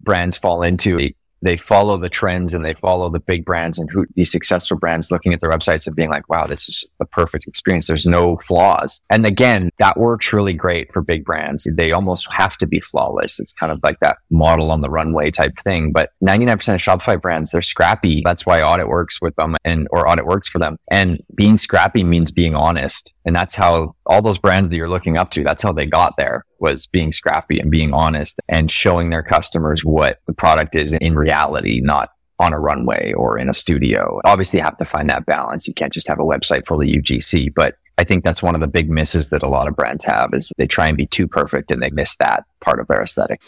brands 0.00 0.38
fall 0.38 0.62
into 0.62 0.98
they 1.44 1.56
follow 1.56 1.98
the 1.98 2.08
trends 2.08 2.54
and 2.54 2.64
they 2.64 2.74
follow 2.74 3.10
the 3.10 3.20
big 3.20 3.44
brands 3.44 3.78
and 3.78 3.90
who 3.90 4.06
these 4.16 4.32
successful 4.32 4.78
brands 4.78 5.10
looking 5.10 5.32
at 5.32 5.40
their 5.40 5.50
websites 5.50 5.86
and 5.86 5.94
being 5.94 6.10
like, 6.10 6.28
wow, 6.28 6.46
this 6.46 6.68
is 6.68 6.90
the 6.98 7.04
perfect 7.04 7.46
experience. 7.46 7.86
There's 7.86 8.06
no 8.06 8.38
flaws. 8.38 9.00
And 9.10 9.26
again, 9.26 9.70
that 9.78 9.98
works 9.98 10.32
really 10.32 10.54
great 10.54 10.92
for 10.92 11.02
big 11.02 11.24
brands. 11.24 11.68
They 11.70 11.92
almost 11.92 12.32
have 12.32 12.56
to 12.58 12.66
be 12.66 12.80
flawless. 12.80 13.38
It's 13.38 13.52
kind 13.52 13.70
of 13.70 13.80
like 13.82 14.00
that 14.00 14.16
model 14.30 14.70
on 14.70 14.80
the 14.80 14.90
runway 14.90 15.30
type 15.30 15.58
thing. 15.58 15.92
But 15.92 16.10
99% 16.26 16.52
of 16.52 16.80
Shopify 16.80 17.20
brands, 17.20 17.50
they're 17.50 17.62
scrappy. 17.62 18.22
That's 18.24 18.46
why 18.46 18.60
Oddit 18.60 18.88
works 18.88 19.20
with 19.20 19.36
them 19.36 19.56
and 19.64 19.86
or 19.90 20.06
Oddit 20.06 20.26
works 20.26 20.48
for 20.48 20.58
them. 20.58 20.78
And 20.90 21.22
being 21.34 21.58
scrappy 21.58 22.04
means 22.04 22.30
being 22.30 22.54
honest. 22.54 23.12
And 23.26 23.36
that's 23.36 23.54
how 23.54 23.94
all 24.06 24.22
those 24.22 24.38
brands 24.38 24.68
that 24.68 24.76
you're 24.76 24.88
looking 24.88 25.18
up 25.18 25.30
to, 25.32 25.44
that's 25.44 25.62
how 25.62 25.72
they 25.72 25.86
got 25.86 26.14
there 26.16 26.44
was 26.64 26.86
being 26.86 27.12
scrappy 27.12 27.60
and 27.60 27.70
being 27.70 27.92
honest 27.92 28.40
and 28.48 28.70
showing 28.70 29.10
their 29.10 29.22
customers 29.22 29.84
what 29.84 30.20
the 30.26 30.32
product 30.32 30.74
is 30.74 30.94
in 30.94 31.14
reality, 31.14 31.80
not 31.82 32.08
on 32.38 32.52
a 32.54 32.58
runway 32.58 33.12
or 33.12 33.38
in 33.38 33.48
a 33.50 33.52
studio. 33.52 34.20
Obviously, 34.24 34.58
you 34.58 34.64
have 34.64 34.78
to 34.78 34.84
find 34.84 35.10
that 35.10 35.26
balance. 35.26 35.68
You 35.68 35.74
can't 35.74 35.92
just 35.92 36.08
have 36.08 36.18
a 36.18 36.24
website 36.24 36.66
full 36.66 36.80
of 36.80 36.88
UGC, 36.88 37.54
but 37.54 37.76
I 37.98 38.04
think 38.04 38.24
that's 38.24 38.42
one 38.42 38.54
of 38.54 38.62
the 38.62 38.66
big 38.66 38.88
misses 38.90 39.28
that 39.30 39.42
a 39.42 39.48
lot 39.48 39.68
of 39.68 39.76
brands 39.76 40.04
have 40.04 40.30
is 40.32 40.52
they 40.56 40.66
try 40.66 40.88
and 40.88 40.96
be 40.96 41.06
too 41.06 41.28
perfect 41.28 41.70
and 41.70 41.82
they 41.82 41.90
miss 41.90 42.16
that 42.16 42.44
part 42.60 42.80
of 42.80 42.88
their 42.88 43.02
aesthetic. 43.02 43.40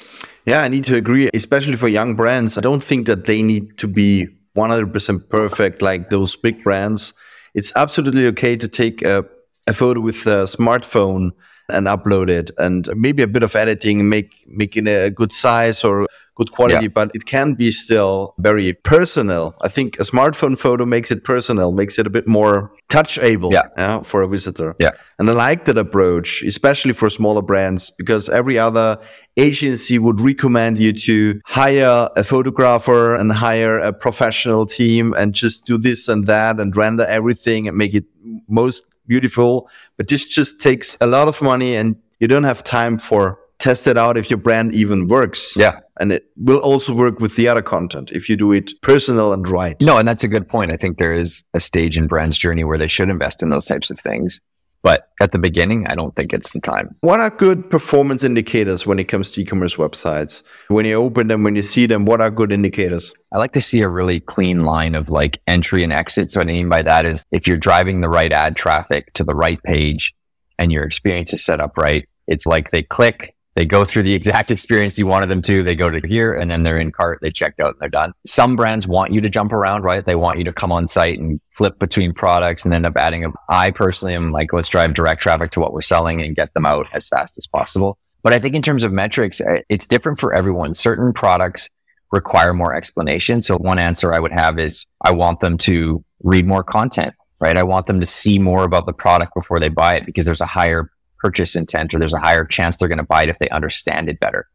Yeah, 0.45 0.61
I 0.63 0.69
need 0.69 0.85
to 0.85 0.97
agree, 0.97 1.31
especially 1.35 1.77
for 1.77 1.89
young 1.89 2.15
brands. 2.15 2.59
I 2.59 2.61
don't 2.61 2.83
think 2.83 3.07
that 3.07 3.25
they 3.25 3.43
need 3.43 3.79
to 3.79 3.89
be 3.89 4.29
100% 4.57 5.29
perfect 5.31 5.83
like 5.83 6.11
those 6.11 6.37
big 6.37 6.63
brands. 6.63 7.15
It's 7.55 7.73
absolutely 7.75 8.27
okay 8.29 8.57
to 8.57 8.69
take 8.69 9.03
a, 9.03 9.25
a 9.67 9.73
photo 9.73 10.01
with 10.01 10.27
a 10.27 10.45
smartphone 10.45 11.33
and 11.69 11.87
upload 11.87 12.29
it 12.29 12.51
and 12.59 12.89
maybe 12.95 13.23
a 13.23 13.27
bit 13.27 13.43
of 13.43 13.55
editing 13.57 14.09
make 14.09 14.45
making 14.47 14.87
a 14.87 15.11
good 15.11 15.33
size 15.33 15.85
or 15.85 16.07
good 16.37 16.53
quality 16.53 16.85
yeah. 16.85 16.89
but 16.89 17.11
it 17.15 17.25
can 17.25 17.55
be 17.55 17.71
still 17.71 18.35
very 18.39 18.73
personal 18.73 19.55
i 19.63 19.69
think 19.69 19.99
a 19.99 20.03
smartphone 20.03 20.57
photo 20.57 20.85
makes 20.85 21.11
it 21.11 21.25
personal 21.25 21.73
makes 21.73 21.99
it 21.99 22.07
a 22.07 22.11
bit 22.11 22.29
more 22.29 22.71
touchable 22.89 23.51
yeah. 23.51 23.63
yeah. 23.77 24.01
for 24.03 24.23
a 24.23 24.29
visitor 24.29 24.77
yeah 24.79 24.91
and 25.19 25.29
i 25.31 25.33
like 25.33 25.65
that 25.65 25.79
approach 25.79 26.43
especially 26.43 26.93
for 26.93 27.11
smaller 27.11 27.43
brands 27.43 27.91
because 27.91 28.29
every 28.29 28.59
other 28.59 28.99
agency 29.37 29.99
would 29.99 30.21
recommend 30.21 30.79
you 30.79 30.93
to 30.93 31.41
hire 31.47 32.09
a 32.17 32.23
photographer 32.23 33.15
and 33.15 33.33
hire 33.33 33.79
a 33.79 33.93
professional 33.93 34.67
team 34.67 35.15
and 35.15 35.35
just 35.35 35.67
do 35.67 35.79
this 35.79 36.09
and 36.09 36.27
that 36.27 36.61
and 36.61 36.77
render 36.77 37.05
everything 37.07 37.67
and 37.67 37.77
make 37.77 37.95
it 37.95 38.05
most 38.49 38.85
beautiful, 39.07 39.69
but 39.97 40.09
this 40.09 40.27
just 40.27 40.61
takes 40.61 40.97
a 41.01 41.07
lot 41.07 41.29
of 41.29 41.41
money 41.43 41.77
and 41.77 41.97
you 42.21 42.29
don't 42.29 42.45
have 42.45 42.63
time 42.65 42.99
for 42.99 43.39
test 43.59 43.87
it 43.87 43.97
out 43.97 44.17
if 44.17 44.31
your 44.31 44.39
brand 44.39 44.75
even 44.75 45.07
works. 45.07 45.55
Yeah. 45.57 45.81
And 45.99 46.13
it 46.13 46.27
will 46.37 46.59
also 46.59 46.95
work 46.95 47.21
with 47.21 47.37
the 47.37 47.49
other 47.49 47.63
content 47.63 48.11
if 48.13 48.29
you 48.29 48.37
do 48.37 48.53
it 48.53 48.73
personal 48.83 49.33
and 49.33 49.49
right. 49.49 49.81
No, 49.81 49.97
and 49.97 50.07
that's 50.07 50.25
a 50.25 50.29
good 50.29 50.47
point. 50.47 50.71
I 50.71 50.77
think 50.77 50.99
there 50.99 51.15
is 51.15 51.45
a 51.55 51.61
stage 51.61 51.97
in 51.97 52.07
brand's 52.07 52.37
journey 52.37 52.65
where 52.65 52.79
they 52.79 52.89
should 52.89 53.09
invest 53.09 53.43
in 53.43 53.49
those 53.51 53.67
types 53.67 53.91
of 53.91 53.99
things. 53.99 54.41
But 54.87 55.09
at 55.21 55.33
the 55.33 55.39
beginning, 55.41 55.85
I 55.89 55.97
don't 55.97 56.15
think 56.15 56.33
it's 56.33 56.53
the 56.53 56.61
time. 56.61 56.95
What 57.01 57.19
are 57.19 57.29
good 57.29 57.69
performance 57.71 58.23
indicators 58.23 58.87
when 58.87 59.01
it 59.01 59.07
comes 59.07 59.33
to 59.33 59.41
e-commerce 59.41 59.75
websites? 59.75 60.45
When 60.69 60.87
you 60.87 60.95
open 60.95 61.27
them, 61.27 61.43
when 61.43 61.57
you 61.57 61.63
see 61.63 61.87
them, 61.87 62.05
what 62.05 62.21
are 62.21 62.31
good 62.31 62.53
indicators? 62.53 63.13
I 63.33 63.39
like 63.39 63.51
to 63.55 63.61
see 63.61 63.81
a 63.81 63.89
really 63.89 64.21
clean 64.21 64.65
line 64.65 64.95
of 64.95 65.11
like 65.11 65.43
entry 65.49 65.83
and 65.83 65.93
exit. 65.93 66.31
So 66.31 66.39
what 66.39 66.49
I 66.49 66.53
mean 66.53 66.69
by 66.69 66.83
that 66.83 67.05
is 67.05 67.27
if 67.33 67.49
you're 67.49 67.57
driving 67.57 68.01
the 68.01 68.09
right 68.09 68.31
ad 68.31 68.55
traffic 68.55 69.13
to 69.15 69.25
the 69.25 69.35
right 69.35 69.61
page 69.65 70.15
and 70.57 70.71
your 70.71 70.85
experience 70.85 71.33
is 71.33 71.45
set 71.45 71.61
up 71.61 71.77
right, 71.77 72.09
it's 72.29 72.47
like 72.47 72.71
they 72.71 72.85
click, 72.85 73.35
they 73.57 73.65
go 73.65 73.85
through 73.85 74.05
the 74.05 74.15
exact 74.15 74.51
experience 74.53 74.97
you 74.99 75.07
wanted 75.07 75.29
them 75.29 75.43
to. 75.43 75.65
They 75.65 75.75
go 75.75 75.91
to 75.91 76.07
here 76.07 76.33
and 76.33 76.49
then 76.49 76.63
they're 76.63 76.79
in 76.79 76.93
cart. 76.93 77.19
They 77.21 77.33
checked 77.33 77.59
out 77.59 77.71
and 77.71 77.77
they're 77.81 77.89
done. 77.89 78.13
Some 78.25 78.55
brands 78.55 78.87
want 78.87 79.13
you 79.13 79.21
to 79.23 79.29
jump 79.29 79.53
around, 79.53 79.83
right? 79.83 80.05
They 80.05 80.15
want 80.15 80.39
you 80.39 80.45
to 80.45 80.53
come 80.53 80.71
on 80.71 80.87
site 80.87 81.19
and 81.19 81.41
flip 81.51 81.79
between 81.81 82.13
products 82.13 82.65
and 82.65 82.73
end 82.73 82.87
up 82.87 82.97
adding 82.97 83.25
a, 83.25 83.33
I 83.49 83.73
personally 83.73 84.15
am 84.15 84.31
like, 84.31 84.53
let's 84.53 84.69
drive 84.69 84.95
direct 84.95 85.21
traffic 85.21 85.51
to 85.53 85.61
what 85.61 85.73
we're 85.73 85.83
selling 85.83 86.23
and 86.23 86.37
get 86.37 86.55
them 86.55 86.67
out 86.67 86.87
as 86.93 87.09
fast 87.09 87.37
as 87.39 87.47
possible. 87.47 87.99
But 88.23 88.33
I 88.33 88.39
think 88.39 88.55
in 88.55 88.63
terms 88.63 88.85
of 88.85 88.93
metrics, 88.93 89.41
eh, 89.41 89.63
it's 89.69 89.87
different 89.87 90.21
for 90.21 90.35
everyone. 90.35 90.75
Certain 90.75 91.13
products 91.13 91.71
require 92.13 92.53
more 92.53 92.75
explanation. 92.75 93.43
So 93.43 93.57
one 93.57 93.79
answer 93.79 94.13
I 94.13 94.21
would 94.21 94.33
have 94.33 94.59
is 94.59 94.87
I 95.03 95.13
want 95.13 95.41
them 95.41 95.59
to 95.59 96.05
read 96.23 96.47
more 96.47 96.63
content, 96.63 97.15
right? 97.41 97.57
I 97.57 97.63
want 97.63 97.87
them 97.87 98.01
to 98.01 98.07
see 98.07 98.39
more 98.39 98.65
about 98.65 98.87
the 98.87 98.93
product 98.93 99.33
before 99.35 99.61
they 99.61 99.69
buy 99.69 99.95
it 99.95 100.07
because 100.07 100.25
there's 100.25 100.41
a 100.41 100.47
higher 100.47 100.91
purchase 101.19 101.57
intent 101.57 101.95
or 101.95 101.99
there's 101.99 102.13
a 102.13 102.19
higher 102.19 102.45
chance 102.45 102.77
they're 102.77 102.89
going 102.89 102.99
to 102.99 103.05
buy 103.05 103.23
it 103.23 103.29
if 103.29 103.39
they 103.39 103.49
understand 103.51 104.09
it 104.09 104.21
better. 104.21 104.49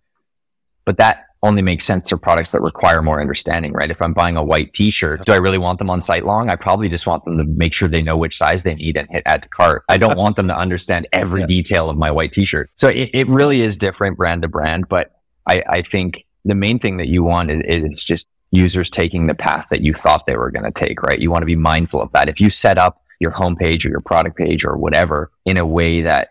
But 0.86 0.98
that 0.98 1.26
only 1.44 1.62
makes 1.62 1.86
sense 1.86 2.10
for 2.10 2.18
products 2.18 2.52
that 2.52 2.62
require 2.62 3.02
more 3.02 3.20
understanding, 3.20 3.74
right? 3.74 3.90
If 3.90 4.02
I'm 4.02 4.14
buying 4.14 4.38
a 4.38 4.44
white 4.44 4.74
t-shirt, 4.74 5.26
do 5.26 5.34
I 5.34 5.38
really 5.38 5.58
want 5.58 5.80
them 5.80 5.90
on 5.90 6.02
site 6.02 6.26
long? 6.26 6.50
I 6.50 6.56
probably 6.56 6.88
just 6.88 7.08
want 7.08 7.24
them 7.24 7.38
to 7.38 7.44
make 7.44 7.74
sure 7.74 7.90
they 7.90 8.04
know 8.04 8.16
which 8.16 8.38
size 8.38 8.62
they 8.62 8.76
need 8.76 8.96
and 8.96 9.10
hit 9.10 9.24
add 9.26 9.44
to 9.44 9.50
cart. 9.50 9.84
I 9.90 9.98
don't 9.98 10.18
want 10.18 10.36
them 10.36 10.48
to 10.50 10.58
understand 10.58 11.08
every 11.12 11.42
yeah. 11.42 11.48
detail 11.48 11.90
of 11.90 11.98
my 11.98 12.12
white 12.12 12.32
t-shirt. 12.32 12.70
So 12.76 12.90
it, 12.90 13.10
it 13.14 13.28
really 13.28 13.62
is 13.62 13.76
different 13.76 14.18
brand 14.18 14.44
to 14.44 14.48
brand, 14.48 14.88
but 14.88 15.12
I, 15.48 15.64
I 15.68 15.82
think 15.82 16.26
the 16.46 16.56
main 16.56 16.78
thing 16.78 16.98
that 16.98 17.08
you 17.08 17.24
want 17.24 17.50
is, 17.50 17.62
is 17.66 18.04
just 18.04 18.28
users 18.52 18.90
taking 18.90 19.28
the 19.28 19.34
path 19.34 19.68
that 19.70 19.82
you 19.82 19.94
thought 19.94 20.26
they 20.26 20.36
were 20.36 20.52
going 20.52 20.66
to 20.66 20.72
take, 20.72 21.02
right? 21.02 21.20
You 21.20 21.32
want 21.32 21.42
to 21.42 21.48
be 21.48 21.56
mindful 21.56 22.02
of 22.02 22.12
that. 22.12 22.30
If 22.30 22.40
you 22.40 22.50
set 22.50 22.78
up 22.78 23.02
your 23.20 23.32
homepage 23.32 23.86
or 23.86 23.90
your 23.90 24.02
product 24.02 24.38
page 24.38 24.66
or 24.66 24.78
whatever 24.78 25.32
in 25.46 25.58
a 25.58 25.66
way 25.66 26.02
that 26.02 26.30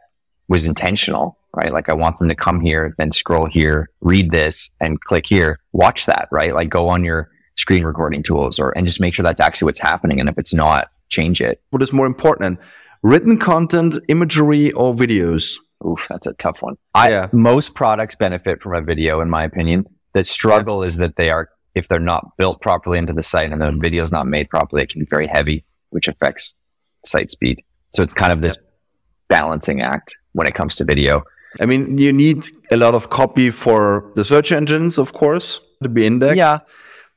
was 0.51 0.67
intentional, 0.67 1.39
right? 1.55 1.73
Like 1.73 1.89
I 1.89 1.95
want 1.95 2.19
them 2.19 2.29
to 2.29 2.35
come 2.35 2.61
here, 2.61 2.93
then 2.99 3.13
scroll 3.13 3.47
here, 3.47 3.89
read 4.01 4.33
this 4.33 4.75
and 4.81 5.01
click 5.01 5.27
here, 5.27 5.61
watch 5.73 6.07
that, 6.07 6.29
right? 6.33 6.53
Like 6.53 6.69
go 6.69 6.89
on 6.89 7.05
your 7.05 7.31
screen 7.57 7.85
recording 7.85 8.23
tools 8.23 8.59
or, 8.59 8.77
and 8.77 8.85
just 8.85 9.01
make 9.01 9.15
sure 9.15 9.23
that's 9.23 9.41
actually 9.41 9.67
what's 9.67 9.79
happening. 9.79 10.19
And 10.19 10.29
if 10.29 10.37
it's 10.37 10.53
not, 10.53 10.91
change 11.09 11.41
it. 11.41 11.63
What 11.71 11.83
is 11.83 11.93
more 11.93 12.05
important? 12.05 12.59
Written 13.03 13.39
content, 13.39 13.95
imagery 14.09 14.73
or 14.73 14.93
videos? 14.93 15.55
Oof, 15.87 16.05
that's 16.11 16.27
a 16.27 16.33
tough 16.33 16.63
one. 16.63 16.75
I, 16.95 17.11
yeah. 17.11 17.29
most 17.33 17.75
products 17.75 18.17
benefit 18.17 18.61
from 18.61 18.75
a 18.75 18.83
video, 18.83 19.21
in 19.21 19.31
my 19.31 19.45
opinion. 19.45 19.87
The 20.15 20.25
struggle 20.25 20.83
yeah. 20.83 20.89
is 20.89 20.97
that 20.97 21.15
they 21.15 21.31
are, 21.31 21.49
if 21.77 21.87
they're 21.87 22.01
not 22.01 22.37
built 22.37 22.61
properly 22.61 22.99
into 22.99 23.13
the 23.13 23.23
site 23.23 23.53
and 23.53 23.63
the 23.63 23.71
video 23.71 24.03
is 24.03 24.11
not 24.11 24.27
made 24.27 24.51
properly, 24.51 24.83
it 24.83 24.89
can 24.89 25.01
be 25.01 25.07
very 25.09 25.29
heavy, 25.29 25.65
which 25.91 26.09
affects 26.09 26.57
site 27.05 27.31
speed. 27.31 27.63
So 27.91 28.03
it's 28.03 28.13
kind 28.13 28.33
of 28.33 28.41
this 28.41 28.59
balancing 29.29 29.81
act 29.81 30.17
when 30.33 30.47
it 30.47 30.55
comes 30.55 30.77
to 30.77 30.85
video. 30.85 31.25
I 31.61 31.67
mean, 31.67 31.99
you 31.99 32.13
need 32.13 32.49
a 32.71 32.77
lot 32.77 32.95
of 32.95 33.11
copy 33.11 33.51
for 33.51 34.11
the 34.15 34.25
search 34.25 34.53
engines, 34.53 34.99
of 34.99 35.13
course, 35.13 35.61
to 35.83 35.89
be 35.89 36.07
indexed. 36.07 36.37
Yeah. 36.37 36.59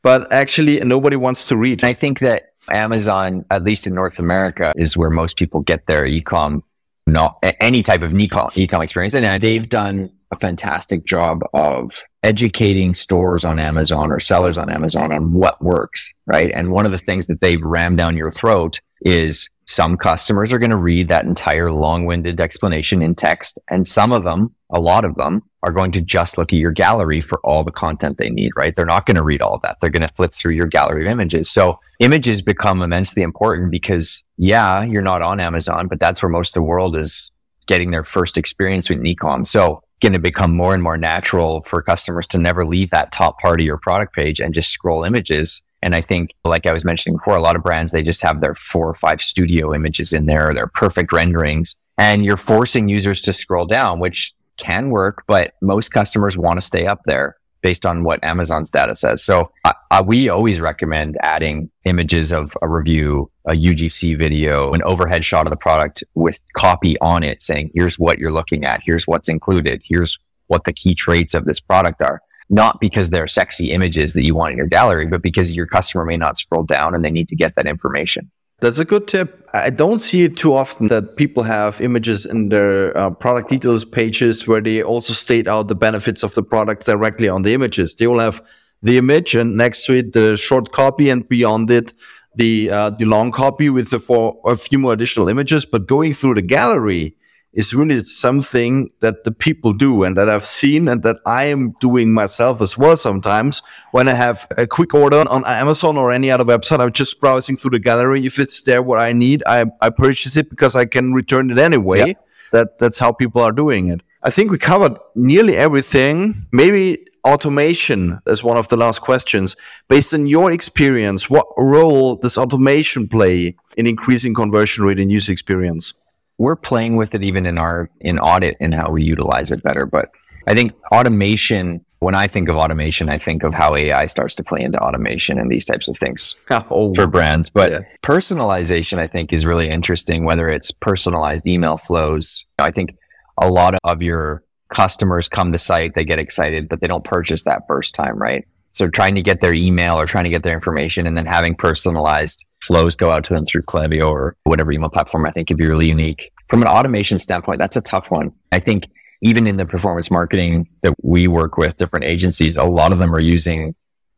But 0.02 0.32
actually, 0.34 0.80
nobody 0.80 1.16
wants 1.16 1.48
to 1.48 1.58
read. 1.58 1.84
I 1.84 1.94
think 1.94 2.20
that 2.20 2.54
Amazon, 2.70 3.46
at 3.52 3.64
least 3.64 3.88
in 3.88 3.94
North 3.94 4.20
America, 4.20 4.74
is 4.76 4.98
where 4.98 5.10
most 5.10 5.38
people 5.38 5.62
get 5.62 5.86
their 5.86 6.06
ecom, 6.06 6.64
not 7.08 7.38
any 7.60 7.84
type 7.84 8.02
of 8.02 8.12
ecom, 8.12 8.52
ecom 8.52 8.84
experience. 8.84 9.14
And 9.14 9.26
uh, 9.26 9.38
they've 9.38 9.68
done 9.68 10.12
a 10.32 10.36
fantastic 10.36 11.06
job 11.06 11.42
of 11.54 12.04
educating 12.24 12.94
stores 12.94 13.46
on 13.46 13.60
Amazon 13.60 14.12
or 14.12 14.20
sellers 14.20 14.58
on 14.58 14.70
Amazon 14.70 15.14
on 15.14 15.34
what 15.34 15.62
works, 15.62 16.12
right? 16.26 16.52
And 16.54 16.72
one 16.72 16.86
of 16.86 16.92
the 16.92 16.98
things 16.98 17.28
that 17.28 17.40
they've 17.40 17.62
rammed 17.62 17.98
down 17.98 18.18
your 18.18 18.32
throat 18.32 18.80
is 19.02 19.50
some 19.66 19.98
customers 19.98 20.52
are 20.52 20.60
going 20.60 20.72
to 20.72 20.78
read 20.78 21.08
that 21.08 21.26
entire 21.26 21.72
long 21.72 22.06
winded 22.06 22.40
explanation 22.40 23.02
in 23.02 23.16
text. 23.16 23.60
And 23.70 23.88
some 23.88 24.12
of 24.12 24.24
them, 24.24 24.54
a 24.70 24.80
lot 24.80 25.06
of 25.06 25.16
them, 25.16 25.44
are 25.64 25.72
going 25.72 25.92
to 25.94 26.02
just 26.02 26.38
look 26.38 26.52
at 26.52 26.60
your 26.60 26.72
gallery 26.72 27.22
for 27.22 27.40
all 27.46 27.64
the 27.64 27.72
content 27.72 28.18
they 28.18 28.30
need, 28.30 28.52
right? 28.56 28.76
They're 28.76 28.86
not 28.86 29.06
going 29.06 29.16
to 29.16 29.24
read 29.24 29.42
all 29.42 29.60
that. 29.64 29.78
They're 29.80 29.90
going 29.90 30.08
to 30.08 30.14
flip 30.14 30.34
through 30.34 30.54
your 30.54 30.68
gallery 30.68 31.06
of 31.06 31.12
images. 31.12 31.50
So 31.50 31.80
images 32.00 32.42
become 32.42 32.82
immensely 32.82 33.22
important 33.22 33.72
because, 33.72 34.26
yeah, 34.38 34.84
you're 34.84 35.02
not 35.02 35.22
on 35.22 35.40
Amazon, 35.40 35.88
but 35.88 36.00
that's 36.00 36.22
where 36.22 36.30
most 36.30 36.50
of 36.50 36.56
the 36.56 36.64
world 36.64 36.98
is 36.98 37.32
getting 37.66 37.92
their 37.92 38.04
first 38.04 38.38
experience 38.38 38.90
with 38.90 39.00
Nikon. 39.00 39.46
So 39.46 39.82
going 40.02 40.14
to 40.14 40.20
become 40.20 40.56
more 40.56 40.74
and 40.74 40.84
more 40.84 40.98
natural 40.98 41.64
for 41.64 41.82
customers 41.82 42.28
to 42.28 42.38
never 42.38 42.66
leave 42.66 42.90
that 42.90 43.14
top 43.14 43.40
part 43.40 43.62
of 43.62 43.66
your 43.66 43.78
product 43.78 44.14
page 44.14 44.42
and 44.42 44.54
just 44.54 44.70
scroll 44.70 45.06
images. 45.06 45.64
And 45.84 45.94
I 45.94 46.02
think, 46.02 46.34
like 46.46 46.66
I 46.66 46.72
was 46.72 46.86
mentioning 46.86 47.18
before, 47.18 47.36
a 47.36 47.42
lot 47.42 47.56
of 47.56 47.62
brands, 47.62 47.92
they 47.92 48.04
just 48.04 48.24
have 48.24 48.42
their 48.42 48.56
four 48.56 48.88
or 48.88 48.94
five 48.94 49.22
studio 49.22 49.76
images 49.76 50.14
in 50.14 50.26
there, 50.26 50.52
their 50.54 50.68
perfect 50.68 51.12
renderings, 51.12 51.76
and 51.98 52.26
you're 52.26 52.38
forcing 52.38 52.88
users 52.88 53.22
to 53.22 53.34
scroll 53.34 53.66
down, 53.66 54.00
which 54.00 54.34
can 54.58 54.90
work, 54.90 55.24
but 55.28 55.54
most 55.62 55.90
customers 55.90 56.38
want 56.38 56.58
to 56.58 56.62
stay 56.66 56.88
up 56.88 57.02
there 57.06 57.36
based 57.62 57.86
on 57.86 58.04
what 58.04 58.24
Amazon's 58.24 58.70
data 58.70 58.96
says. 58.96 59.24
So 59.24 59.52
uh, 59.64 60.04
we 60.06 60.30
always 60.30 60.62
recommend 60.62 61.18
adding 61.22 61.70
images 61.86 62.32
of 62.32 62.56
a 62.62 62.68
review, 62.68 63.32
a 63.46 63.54
UGC 63.54 64.18
video, 64.18 64.74
an 64.74 64.84
overhead 64.84 65.24
shot 65.24 65.48
of 65.48 65.52
the 65.52 65.58
product 65.58 66.04
with 66.14 66.40
copy 66.56 67.00
on 67.00 67.24
it 67.24 67.42
saying, 67.42 67.72
here's 67.74 67.98
what 67.98 68.20
you're 68.20 68.32
looking 68.32 68.66
at. 68.66 68.82
Here's 68.84 69.08
what's 69.08 69.30
included. 69.30 69.82
Here's 69.84 70.18
what 70.48 70.66
the 70.66 70.74
key 70.74 70.94
traits 70.94 71.34
of 71.34 71.46
this 71.46 71.60
product 71.60 72.02
are. 72.02 72.22
Not 72.50 72.80
because 72.80 73.10
they're 73.10 73.28
sexy 73.28 73.72
images 73.72 74.14
that 74.14 74.24
you 74.24 74.36
want 74.36 74.52
in 74.52 74.58
your 74.58 74.68
gallery, 74.68 75.08
but 75.08 75.22
because 75.22 75.56
your 75.56 75.66
customer 75.66 76.06
may 76.06 76.18
not 76.18 76.38
scroll 76.38 76.64
down 76.64 76.94
and 76.94 77.04
they 77.04 77.12
need 77.12 77.30
to 77.30 77.36
get 77.36 77.56
that 77.56 77.66
information. 77.66 78.30
That's 78.60 78.80
a 78.80 78.86
good 78.86 79.08
tip. 79.08 79.50
I 79.54 79.70
don't 79.70 80.00
see 80.00 80.24
it 80.24 80.38
too 80.38 80.56
often 80.56 80.88
that 80.88 81.18
people 81.18 81.44
have 81.44 81.82
images 81.82 82.26
in 82.26 82.50
their 82.50 82.98
uh, 82.98 83.10
product 83.10 83.50
details 83.50 83.84
pages 83.84 84.48
where 84.48 84.62
they 84.62 84.82
also 84.82 85.14
state 85.14 85.48
out 85.48 85.68
the 85.68 85.76
benefits 85.76 86.24
of 86.24 86.34
the 86.34 86.44
product 86.44 86.86
directly 86.86 87.28
on 87.28 87.42
the 87.42 87.54
images. 87.54 87.96
They 87.96 88.08
will 88.08 88.20
have 88.20 88.42
the 88.82 88.98
image 88.98 89.36
and 89.36 89.58
next 89.58 89.86
to 89.86 89.96
it 89.96 90.14
the 90.14 90.38
short 90.38 90.72
copy 90.72 91.10
and 91.10 91.28
beyond 91.28 91.72
it 91.72 91.94
the 92.36 92.70
uh, 92.70 92.90
the 92.92 93.06
long 93.06 93.32
copy 93.32 93.70
with 93.70 93.90
the 93.90 94.00
for 94.00 94.40
a 94.46 94.58
few 94.58 94.80
more 94.80 94.94
additional 94.94 95.30
images. 95.30 95.66
But 95.66 95.88
going 95.88 96.14
through 96.14 96.36
the 96.36 96.42
gallery, 96.42 97.16
is 97.54 97.74
really 97.74 98.02
something 98.02 98.90
that 99.00 99.24
the 99.24 99.32
people 99.32 99.74
do 99.74 100.04
and 100.04 100.18
that 100.18 100.28
I've 100.28 100.46
seen 100.46 100.88
and 100.88 101.04
that 101.04 101.18
I 101.26 101.46
am 101.46 101.74
doing 101.80 102.12
myself 102.12 102.62
as 102.62 102.78
well 102.78 102.98
sometimes. 102.98 103.62
When 103.92 104.08
I 104.08 104.16
have 104.16 104.48
a 104.58 104.66
quick 104.66 104.94
order 104.94 105.24
on 105.30 105.46
Amazon 105.46 105.96
or 105.96 106.12
any 106.12 106.32
other 106.32 106.44
website, 106.44 106.80
I'm 106.80 106.92
just 106.92 107.20
browsing 107.22 107.56
through 107.56 107.72
the 107.72 107.80
gallery. 107.80 108.26
If 108.26 108.40
it's 108.40 108.64
there 108.64 108.82
what 108.82 109.00
I 109.00 109.14
need, 109.14 109.44
I, 109.46 109.66
I 109.82 109.92
purchase 109.92 110.36
it 110.36 110.50
because 110.50 110.76
I 110.76 110.86
can 110.86 111.14
return 111.14 111.52
it 111.52 111.60
anyway. 111.60 112.00
Yeah. 112.00 112.14
That 112.52 112.78
that's 112.78 113.00
how 113.00 113.12
people 113.12 113.42
are 113.42 113.52
doing 113.52 113.88
it. 113.88 114.02
I 114.22 114.30
think 114.30 114.52
we 114.52 114.58
covered 114.58 114.98
nearly 115.16 115.58
everything. 115.58 116.48
Maybe 116.52 117.06
automation 117.26 118.20
is 118.28 118.44
one 118.44 118.58
of 118.58 118.68
the 118.68 118.78
last 118.78 119.02
questions. 119.02 119.56
Based 119.90 120.14
on 120.14 120.28
your 120.28 120.52
experience, 120.52 121.30
what 121.30 121.48
role 121.58 122.16
does 122.16 122.38
automation 122.38 123.08
play 123.08 123.56
in 123.76 123.88
increasing 123.88 124.34
conversion 124.34 124.84
rate 124.84 125.00
and 125.00 125.12
user 125.12 125.32
experience? 125.32 125.94
We're 126.44 126.58
playing 126.58 126.98
with 126.98 127.16
it 127.16 127.24
even 127.24 127.46
in 127.46 127.58
our 127.58 127.90
in 128.02 128.18
Oddit 128.18 128.56
and 128.60 128.76
how 128.76 128.92
we 128.92 129.02
utilize 129.02 129.50
it 129.50 129.64
better. 129.64 129.86
But 129.86 130.10
I 130.46 130.54
think 130.54 130.74
automation, 130.92 131.86
when 132.00 132.16
I 132.16 132.28
think 132.28 132.50
of 132.50 132.58
automation, 132.58 133.08
I 133.08 133.18
think 133.18 133.44
of 133.44 133.54
how 133.54 133.78
AI 133.78 134.08
starts 134.08 134.36
to 134.36 134.44
play 134.44 134.60
into 134.62 134.78
automation 134.78 135.40
and 135.40 135.50
these 135.50 135.64
types 135.64 135.88
of 135.88 135.98
things 135.98 136.36
oh, 136.50 136.94
for 136.96 137.08
brands. 137.08 137.50
But 137.50 137.72
yeah. 137.72 137.80
personalization, 138.02 139.00
I 139.00 139.08
think, 139.08 139.32
is 139.32 139.46
really 139.46 139.70
interesting, 139.70 140.26
whether 140.26 140.50
it's 140.50 140.70
personalized 140.70 141.48
email 141.48 141.78
flows. 141.78 142.46
I 142.60 142.72
think 142.72 142.98
a 143.42 143.50
lot 143.50 143.76
of 143.86 144.02
your 144.02 144.44
customers 144.68 145.30
come 145.30 145.54
to 145.54 145.58
site, 145.58 145.96
they 145.96 146.04
get 146.04 146.20
excited, 146.20 146.68
but 146.68 146.82
they 146.82 146.88
don't 146.88 147.06
purchase 147.06 147.44
that 147.44 147.62
first 147.70 147.96
time, 147.96 148.18
right? 148.18 148.46
So 148.74 148.88
trying 148.88 149.16
to 149.16 149.22
get 149.22 149.40
their 149.40 149.54
email 149.54 150.00
or 150.00 150.06
trying 150.06 150.24
to 150.26 150.30
get 150.30 150.44
their 150.44 150.54
information 150.54 151.08
and 151.08 151.16
then 151.16 151.26
having 151.26 151.56
personalized 151.56 152.46
flows 152.62 152.96
go 152.96 153.12
out 153.12 153.24
to 153.26 153.34
them 153.34 153.46
through 153.46 153.62
Klaviyo 153.62 154.10
or 154.10 154.36
whatever 154.44 154.72
email 154.72 154.90
platform 154.90 155.26
I 155.26 155.32
think 155.32 155.48
could 155.48 155.58
be 155.58 155.68
really 155.68 155.88
unique. 155.88 156.32
From 156.50 156.62
an 156.62 156.68
automation 156.68 157.20
standpoint, 157.20 157.60
that's 157.60 157.76
a 157.76 157.82
tough 157.82 158.10
one. 158.10 158.32
I 158.52 158.60
think 158.60 158.90
even 159.22 159.48
in 159.48 159.58
the 159.58 159.66
performance 159.66 160.10
marketing 160.10 160.68
that 160.82 160.94
we 161.02 161.28
work 161.28 161.58
with 161.58 161.78
different 161.78 162.06
agencies, 162.06 162.58
a 162.58 162.64
lot 162.64 162.92
of 162.92 163.00
them 163.00 163.14
are 163.14 163.22
using 163.22 163.76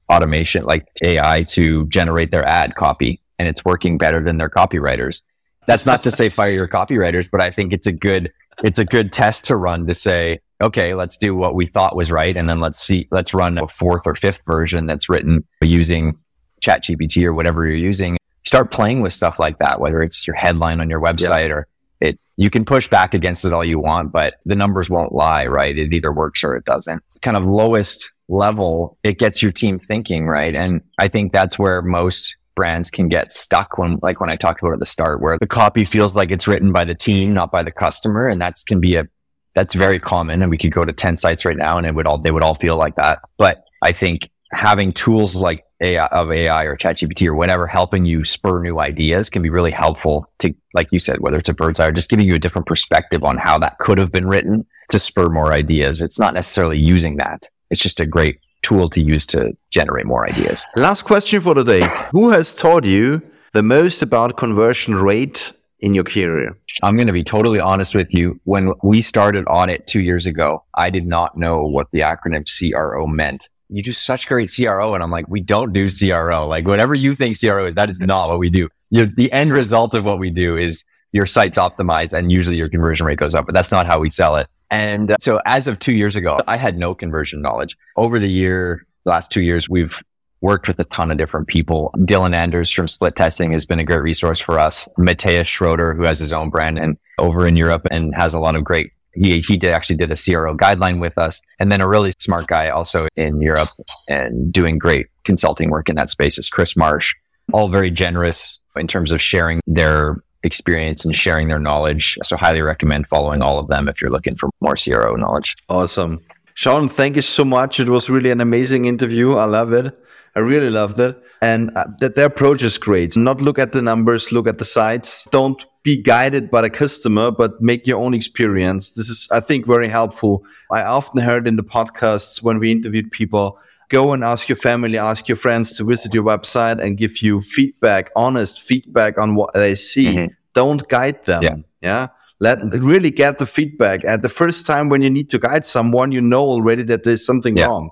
automation 0.10 0.63
like 0.65 0.88
AI 1.04 1.44
to 1.44 1.86
generate 1.88 2.32
their 2.32 2.46
ad 2.46 2.76
copy 2.76 3.22
and 3.38 3.48
it's 3.48 3.65
working 3.65 3.98
better 3.98 4.22
than 4.22 4.38
their 4.38 4.50
copywriters. 4.50 5.22
That's 5.68 5.86
not 5.86 6.04
to 6.04 6.12
say 6.12 6.30
fire 6.30 6.52
your 6.52 6.68
copywriters, 6.68 7.30
but 7.30 7.41
I 7.41 7.52
think 7.52 7.74
it's 7.74 7.88
a 7.88 7.91
good 7.91 8.32
it's 8.63 8.80
a 8.80 8.86
good 8.86 9.12
test 9.12 9.46
to 9.46 9.58
run 9.58 9.86
to 9.88 9.94
say, 9.94 10.39
okay, 10.62 10.94
let's 10.94 11.18
do 11.18 11.36
what 11.36 11.56
we 11.56 11.65
thought 11.65 11.96
was 11.96 12.12
right. 12.12 12.36
And 12.36 12.50
then 12.50 12.60
let's 12.60 12.80
see, 12.80 13.08
let's 13.12 13.34
run 13.34 13.58
a 13.58 13.68
fourth 13.68 14.04
or 14.06 14.15
fifth 14.15 14.44
version 14.46 14.86
that's 14.86 15.10
written 15.10 15.46
using 15.62 16.18
ChatGPT 16.62 17.26
or 17.26 17.34
whatever 17.34 17.65
you're 17.65 17.76
using. 17.76 18.18
Start 18.46 18.72
playing 18.72 19.02
with 19.02 19.13
stuff 19.13 19.39
like 19.39 19.60
that, 19.60 19.80
whether 19.80 20.02
it's 20.02 20.26
your 20.26 20.36
headline 20.36 20.80
on 20.80 20.89
your 20.89 21.02
website 21.02 21.50
or 21.50 21.68
it, 22.00 22.20
you 22.38 22.50
can 22.50 22.65
push 22.65 22.88
back 22.88 23.13
against 23.13 23.46
it 23.46 23.54
all 23.54 23.63
you 23.63 23.80
want, 23.80 24.12
but 24.12 24.36
the 24.46 24.56
numbers 24.56 24.89
won't 24.89 25.13
lie, 25.13 25.48
right? 25.48 25.78
It 25.78 25.94
either 25.94 26.12
works 26.12 26.44
or 26.44 26.56
it 26.56 26.65
doesn't. 26.65 27.02
It's 27.12 27.20
kind 27.20 27.38
of 27.38 27.46
lowest 27.46 28.12
level. 28.28 28.98
It 29.04 29.18
gets 29.18 29.41
your 29.41 29.52
team 29.52 29.80
thinking, 29.80 30.28
right? 30.28 30.56
And 30.56 30.82
I 31.00 31.08
think 31.08 31.32
that's 31.32 31.58
where 31.58 31.82
most 31.82 32.36
brands 32.56 32.89
can 32.89 33.10
get 33.10 33.32
stuck 33.32 33.78
when, 33.78 34.00
like 34.02 34.20
when 34.20 34.30
I 34.30 34.36
talked 34.36 34.62
about 34.62 34.74
at 34.74 34.80
the 34.80 34.86
start, 34.86 35.22
where 35.22 35.38
the 35.38 35.48
copy 35.48 35.86
feels 35.86 36.15
like 36.15 36.32
it's 36.32 36.48
written 36.48 36.72
by 36.72 36.86
the 36.86 36.96
team, 36.96 37.34
not 37.34 37.52
by 37.52 37.63
the 37.63 37.72
customer. 37.72 38.28
And 38.28 38.41
that 38.41 38.56
can 38.65 38.80
be 38.80 38.96
a 38.96 39.08
that's 39.56 39.74
very 39.74 40.00
common. 40.00 40.41
And 40.41 40.52
we 40.52 40.58
could 40.58 40.72
go 40.72 40.86
to 40.86 40.94
10 40.94 41.18
sites 41.18 41.46
right 41.46 41.58
now 41.58 41.78
and 41.78 41.88
it 41.88 41.96
would 41.96 42.06
all, 42.06 42.18
they 42.18 42.32
would 42.32 42.44
all 42.44 42.54
feel 42.54 42.78
like 42.78 42.96
that. 42.96 43.20
But 43.38 43.63
I 43.82 43.91
think 43.91 44.30
having 44.52 44.91
tools 44.91 45.41
like 45.41 45.65
AI 45.82 46.06
of 46.08 46.32
AI 46.32 46.63
or 46.63 46.78
ChatGPT 46.78 47.28
or 47.28 47.36
whatever 47.36 47.68
helping 47.68 48.06
you 48.06 48.24
spur 48.24 48.62
new 48.62 48.80
ideas 48.80 49.30
can 49.30 49.41
be 49.41 49.50
really 49.50 49.72
helpful 49.72 50.30
to, 50.39 50.54
like 50.74 50.91
you 50.91 51.00
said, 51.00 51.20
whether 51.20 51.38
it's 51.38 51.50
a 51.50 51.54
bird's 51.54 51.80
eye 51.80 51.88
or 51.88 51.91
just 51.91 52.10
giving 52.10 52.26
you 52.26 52.36
a 52.36 52.39
different 52.39 52.68
perspective 52.68 53.24
on 53.24 53.38
how 53.38 53.58
that 53.58 53.78
could 53.80 53.98
have 53.98 54.12
been 54.12 54.28
written 54.28 54.65
to 54.89 55.00
spur 55.00 55.30
more 55.30 55.52
ideas. 55.52 56.02
It's 56.02 56.20
not 56.20 56.34
necessarily 56.34 56.78
using 56.78 57.18
that. 57.18 57.50
It's 57.72 57.82
just 57.82 58.00
a 58.00 58.06
great 58.06 58.39
tool 58.62 58.89
to 58.89 59.02
use 59.02 59.26
to 59.28 59.56
generate 59.70 60.06
more 60.06 60.28
ideas. 60.28 60.65
Last 60.76 61.04
question 61.04 61.41
for 61.41 61.54
today. 61.54 61.88
Who 62.12 62.32
has 62.32 62.56
taught 62.56 62.86
you 62.86 63.22
the 63.54 63.63
most 63.63 64.02
about 64.02 64.38
conversion 64.38 64.96
rate 64.96 65.54
in 65.79 65.93
your 65.93 66.03
career? 66.03 66.57
I'm 66.83 66.95
going 66.95 67.07
to 67.07 67.13
be 67.13 67.23
totally 67.23 67.59
honest 67.59 67.95
with 67.95 68.13
you. 68.13 68.39
When 68.43 68.73
we 68.83 69.01
started 69.01 69.45
Oddit 69.45 69.85
two 69.85 70.01
years 70.01 70.25
ago, 70.25 70.63
I 70.75 70.89
did 70.89 71.05
not 71.05 71.38
know 71.38 71.63
what 71.63 71.88
the 71.91 71.99
acronym 71.99 72.45
CRO 72.45 73.07
meant. 73.07 73.49
You 73.69 73.83
do 73.83 73.93
such 73.93 74.27
great 74.27 74.51
CRO. 74.55 74.93
And 74.93 75.03
I'm 75.03 75.11
like, 75.11 75.27
we 75.27 75.41
don't 75.41 75.73
do 75.73 75.88
CRO. 75.89 76.47
Like 76.47 76.67
whatever 76.67 76.93
you 76.93 77.15
think 77.15 77.39
CRO 77.39 77.65
is, 77.65 77.75
that 77.75 77.89
is 77.89 77.99
not 77.99 78.29
what 78.29 78.39
we 78.39 78.49
do. 78.49 78.69
You're, 78.89 79.07
the 79.07 79.31
end 79.31 79.51
result 79.51 79.95
of 79.95 80.05
what 80.05 80.19
we 80.19 80.29
do 80.29 80.55
is 80.55 80.85
your 81.11 81.25
site's 81.25 81.57
optimized 81.57 82.17
and 82.17 82.31
usually 82.31 82.57
your 82.57 82.69
conversion 82.69 83.05
rate 83.05 83.17
goes 83.17 83.35
up, 83.35 83.45
but 83.45 83.53
that's 83.53 83.71
not 83.71 83.85
how 83.85 83.99
we 83.99 84.09
sell 84.09 84.35
it. 84.35 84.47
And 84.69 85.11
uh, 85.11 85.17
so 85.19 85.39
as 85.45 85.67
of 85.67 85.79
two 85.79 85.93
years 85.93 86.15
ago, 86.15 86.38
I 86.47 86.57
had 86.57 86.77
no 86.77 86.93
conversion 86.93 87.41
knowledge. 87.41 87.77
Over 87.95 88.19
the 88.19 88.29
year, 88.29 88.85
the 89.05 89.11
last 89.11 89.31
two 89.31 89.41
years, 89.41 89.69
we've 89.69 90.01
worked 90.41 90.67
with 90.67 90.80
a 90.80 90.84
ton 90.86 91.12
of 91.12 91.17
different 91.17 91.48
people. 91.48 91.91
Dylan 91.98 92.34
Anders 92.34 92.71
from 92.71 92.88
Split 92.88 93.15
Testing 93.15 93.52
has 93.52 93.65
been 93.65 93.80
a 93.80 93.84
great 93.84 94.02
resource 94.02 94.39
for 94.39 94.60
us. 94.60 94.88
Matthias 94.98 95.48
Schroeder, 95.48 95.93
who 95.93 96.04
has 96.04 96.19
his 96.19 96.34
own 96.34 96.50
brand 96.50 96.78
and 96.78 96.98
over 97.17 97.48
in 97.48 97.56
Europe 97.56 97.88
and 97.89 98.13
has 98.15 98.34
a 98.34 98.39
lot 98.39 98.56
of 98.56 98.63
great 98.63 98.91
he, 99.15 99.39
he 99.39 99.58
did 99.58 99.71
actually 99.71 99.95
did 99.95 100.12
a 100.12 100.15
CRO 100.15 100.56
guideline 100.56 101.00
with 101.00 101.17
us. 101.17 101.41
And 101.60 101.71
then 101.71 101.82
a 101.82 101.88
really 101.88 102.12
smart 102.19 102.48
guy 102.48 102.69
also 102.69 103.08
in 103.15 103.41
Europe 103.41 103.69
and 104.08 104.52
doing 104.52 104.78
great 104.78 105.08
consulting 105.24 105.69
work 105.69 105.89
in 105.89 105.95
that 105.95 106.10
space 106.10 106.38
is 106.38 106.50
Chris 106.50 106.76
Marsh. 106.76 107.15
All 107.54 107.69
very 107.69 107.91
generous 107.91 108.60
in 108.76 108.88
terms 108.88 109.12
of 109.12 109.21
sharing 109.21 109.62
their 109.65 110.17
experience 110.43 111.06
and 111.06 111.15
sharing 111.15 111.48
their 111.48 111.60
knowledge. 111.60 112.17
So 112.24 112.38
highly 112.38 112.62
recommend 112.62 113.08
following 113.08 113.41
all 113.41 113.58
of 113.58 113.67
them 113.67 113.88
if 113.88 114.02
you're 114.02 114.12
looking 114.12 114.36
for 114.36 114.50
more 114.62 114.76
CRO 114.76 115.15
knowledge. 115.15 115.56
Awesome. 115.69 116.21
Shaun, 116.54 116.88
thank 116.88 117.15
you 117.15 117.21
so 117.21 117.43
much. 117.43 117.80
It 117.80 117.89
was 117.89 118.10
really 118.10 118.32
an 118.32 118.41
amazing 118.41 118.86
interview. 118.86 119.36
I 119.36 119.45
love 119.45 119.74
it. 119.74 119.98
I 120.36 120.41
really 120.41 120.69
loved 120.69 121.00
it. 121.00 121.21
And 121.41 121.76
uh, 121.76 121.86
that 122.00 122.15
their 122.15 122.26
approach 122.26 122.63
is 122.63 122.78
great. 122.78 123.15
Not 123.17 123.41
look 123.41 123.60
at 123.60 123.71
the 123.71 123.82
numbers, 123.82 124.32
look 124.32 124.48
at 124.48 124.58
the 124.58 124.65
sites. 124.65 125.28
Don't 125.32 125.65
be 125.84 126.02
guided 126.02 126.50
by 126.50 126.62
the 126.62 126.69
customer, 126.69 127.32
but 127.32 127.62
make 127.62 127.86
your 127.86 128.04
own 128.04 128.13
experience. 128.13 128.93
This 128.93 129.08
is, 129.10 129.28
I 129.32 129.39
think, 129.39 129.67
very 129.67 129.88
helpful. 129.88 130.43
I 130.71 130.82
often 130.84 131.21
heard 131.21 131.48
in 131.48 131.56
the 131.56 131.63
podcasts 131.63 132.41
when 132.41 132.60
we 132.60 132.71
interviewed 132.71 133.12
people, 133.12 133.60
go 133.89 134.13
and 134.13 134.24
ask 134.24 134.50
your 134.50 134.56
family, 134.56 134.98
ask 134.98 135.28
your 135.28 135.38
friends 135.38 135.78
to 135.78 135.84
visit 135.84 136.13
your 136.13 136.24
website 136.24 136.82
and 136.82 136.98
give 136.98 137.21
you 137.21 137.39
feedback, 137.39 138.12
honest 138.15 138.62
feedback 138.62 139.19
on 139.19 139.36
what 139.36 139.54
they 139.54 139.76
see. 139.76 140.06
Mm-hmm. 140.08 140.34
Don't 140.54 140.88
guide 140.89 141.24
them. 141.26 141.43
Yeah. 141.43 141.56
yeah? 141.82 142.08
Let 142.39 142.62
really 142.74 143.12
get 143.12 143.38
the 143.38 143.45
feedback. 143.45 144.04
At 144.04 144.21
the 144.21 144.30
first 144.30 144.65
time 144.65 144.89
when 144.89 145.02
you 145.02 145.10
need 145.10 145.30
to 145.30 145.39
guide 145.39 145.65
someone, 145.65 146.12
you 146.12 146.21
know 146.21 146.43
already 146.43 146.84
that 146.84 147.04
there's 147.04 147.26
something 147.26 147.56
yeah. 147.56 147.65
wrong. 147.65 147.91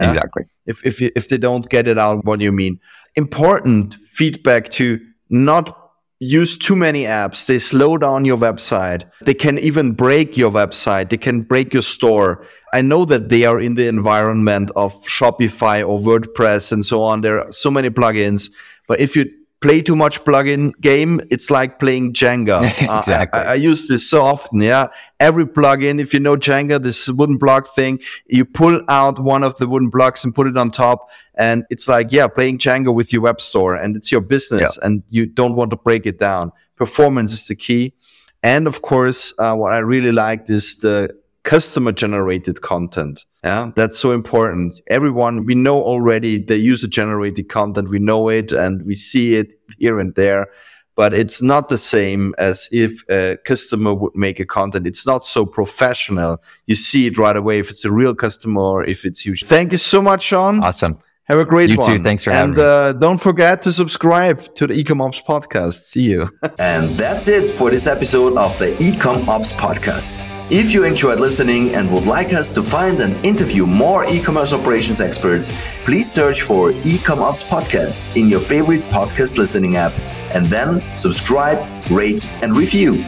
Exactly. 0.00 0.44
If 0.66 0.84
if 0.84 1.00
if 1.00 1.28
they 1.28 1.38
don't 1.38 1.68
get 1.68 1.88
it 1.88 1.98
out, 1.98 2.24
what 2.24 2.38
do 2.38 2.44
you 2.44 2.52
mean? 2.52 2.80
Important 3.16 3.94
feedback 3.94 4.68
to 4.70 5.00
not 5.28 5.76
use 6.20 6.58
too 6.58 6.74
many 6.74 7.04
apps. 7.04 7.46
They 7.46 7.58
slow 7.58 7.96
down 7.96 8.24
your 8.24 8.38
website. 8.38 9.08
They 9.24 9.34
can 9.34 9.58
even 9.58 9.92
break 9.92 10.36
your 10.36 10.50
website. 10.50 11.10
They 11.10 11.16
can 11.16 11.42
break 11.42 11.72
your 11.72 11.82
store. 11.82 12.44
I 12.72 12.82
know 12.82 13.04
that 13.04 13.28
they 13.28 13.44
are 13.44 13.60
in 13.60 13.74
the 13.74 13.86
environment 13.86 14.70
of 14.74 14.92
Shopify 15.04 15.86
or 15.88 16.00
WordPress 16.00 16.72
and 16.72 16.84
so 16.84 17.02
on. 17.02 17.20
There 17.20 17.40
are 17.40 17.52
so 17.52 17.70
many 17.70 17.90
plugins. 17.90 18.50
But 18.88 19.00
if 19.00 19.14
you 19.14 19.30
play 19.60 19.82
too 19.82 19.96
much 19.96 20.24
plugin 20.24 20.72
game, 20.80 21.20
it's 21.30 21.50
like 21.50 21.78
playing 21.78 22.12
Jenga. 22.12 22.64
exactly. 22.98 23.40
Uh, 23.40 23.44
I, 23.44 23.52
I, 23.52 23.54
use 23.54 23.88
this 23.88 24.08
so 24.08 24.22
often. 24.22 24.60
Yeah. 24.60 24.88
Every 25.18 25.46
plugin, 25.46 26.00
if 26.00 26.14
you 26.14 26.20
know 26.20 26.36
Jenga, 26.36 26.82
this 26.82 27.08
wooden 27.08 27.38
block 27.38 27.74
thing, 27.74 28.00
you 28.26 28.44
pull 28.44 28.80
out 28.88 29.18
one 29.18 29.42
of 29.42 29.56
the 29.56 29.66
wooden 29.66 29.90
blocks 29.90 30.24
and 30.24 30.34
put 30.34 30.46
it 30.46 30.56
on 30.56 30.70
top. 30.70 31.10
And 31.34 31.64
it's 31.70 31.88
like, 31.88 32.12
yeah, 32.12 32.28
playing 32.28 32.58
Jenga 32.58 32.94
with 32.94 33.12
your 33.12 33.22
web 33.22 33.40
store 33.40 33.74
and 33.74 33.96
it's 33.96 34.12
your 34.12 34.20
business 34.20 34.78
yeah. 34.80 34.86
and 34.86 35.02
you 35.10 35.26
don't 35.26 35.56
want 35.56 35.70
to 35.70 35.76
break 35.76 36.06
it 36.06 36.18
down. 36.18 36.52
Performance 36.76 37.32
is 37.32 37.46
the 37.48 37.56
key. 37.56 37.94
And 38.42 38.68
of 38.68 38.82
course, 38.82 39.34
uh, 39.38 39.54
what 39.54 39.72
I 39.72 39.78
really 39.78 40.12
liked 40.12 40.48
is 40.50 40.78
the 40.78 41.16
customer 41.48 41.92
generated 41.92 42.60
content. 42.60 43.24
Yeah, 43.42 43.72
that's 43.74 43.98
so 43.98 44.12
important. 44.12 44.82
Everyone, 44.88 45.46
we 45.46 45.54
know 45.54 45.82
already 45.82 46.38
the 46.38 46.58
user 46.58 46.86
generated 46.86 47.48
content. 47.48 47.88
We 47.88 47.98
know 47.98 48.28
it 48.28 48.52
and 48.52 48.84
we 48.84 48.94
see 48.94 49.36
it 49.36 49.54
here 49.78 49.98
and 49.98 50.14
there, 50.14 50.48
but 50.94 51.14
it's 51.14 51.40
not 51.40 51.70
the 51.70 51.78
same 51.78 52.34
as 52.36 52.68
if 52.70 53.02
a 53.08 53.38
customer 53.46 53.94
would 53.94 54.14
make 54.14 54.38
a 54.40 54.44
content. 54.44 54.86
It's 54.86 55.06
not 55.06 55.24
so 55.24 55.46
professional. 55.46 56.42
You 56.66 56.74
see 56.74 57.06
it 57.06 57.16
right 57.16 57.36
away 57.36 57.60
if 57.60 57.70
it's 57.70 57.86
a 57.86 57.92
real 57.92 58.14
customer 58.14 58.60
or 58.60 58.84
if 58.84 59.06
it's 59.06 59.24
huge. 59.24 59.44
Thank 59.44 59.72
you 59.72 59.78
so 59.78 60.02
much, 60.02 60.24
Shaun. 60.24 60.62
Awesome. 60.62 60.98
Have 61.28 61.38
a 61.38 61.44
great 61.44 61.68
you 61.68 61.76
one. 61.76 61.90
You 61.90 61.98
too. 61.98 62.02
Thanks 62.02 62.24
for 62.24 62.30
having 62.30 62.50
and, 62.50 62.56
me. 62.56 62.62
And 62.62 62.70
uh, 62.70 62.92
don't 62.94 63.18
forget 63.18 63.60
to 63.62 63.72
subscribe 63.72 64.54
to 64.54 64.66
the 64.66 64.82
Ecom 64.82 65.02
Ops 65.02 65.20
podcast. 65.20 65.84
See 65.84 66.02
you. 66.02 66.30
and 66.58 66.88
that's 66.90 67.28
it 67.28 67.50
for 67.50 67.70
this 67.70 67.86
episode 67.86 68.36
of 68.38 68.58
the 68.58 68.72
Ecom 68.76 69.28
Ops 69.28 69.52
podcast. 69.52 70.26
If 70.50 70.72
you 70.72 70.84
enjoyed 70.84 71.20
listening 71.20 71.74
and 71.74 71.92
would 71.92 72.06
like 72.06 72.32
us 72.32 72.54
to 72.54 72.62
find 72.62 73.00
and 73.00 73.14
interview 73.26 73.66
more 73.66 74.06
e-commerce 74.06 74.54
operations 74.54 75.02
experts, 75.02 75.54
please 75.84 76.10
search 76.10 76.40
for 76.40 76.72
Ecom 76.72 77.18
Ops 77.18 77.44
podcast 77.44 78.16
in 78.16 78.30
your 78.30 78.40
favorite 78.40 78.80
podcast 78.84 79.36
listening 79.36 79.76
app 79.76 79.92
and 80.34 80.46
then 80.46 80.80
subscribe, 80.94 81.58
rate, 81.90 82.26
and 82.42 82.56
review. 82.56 83.04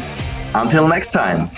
Until 0.54 0.87
next 0.87 1.12
time. 1.12 1.48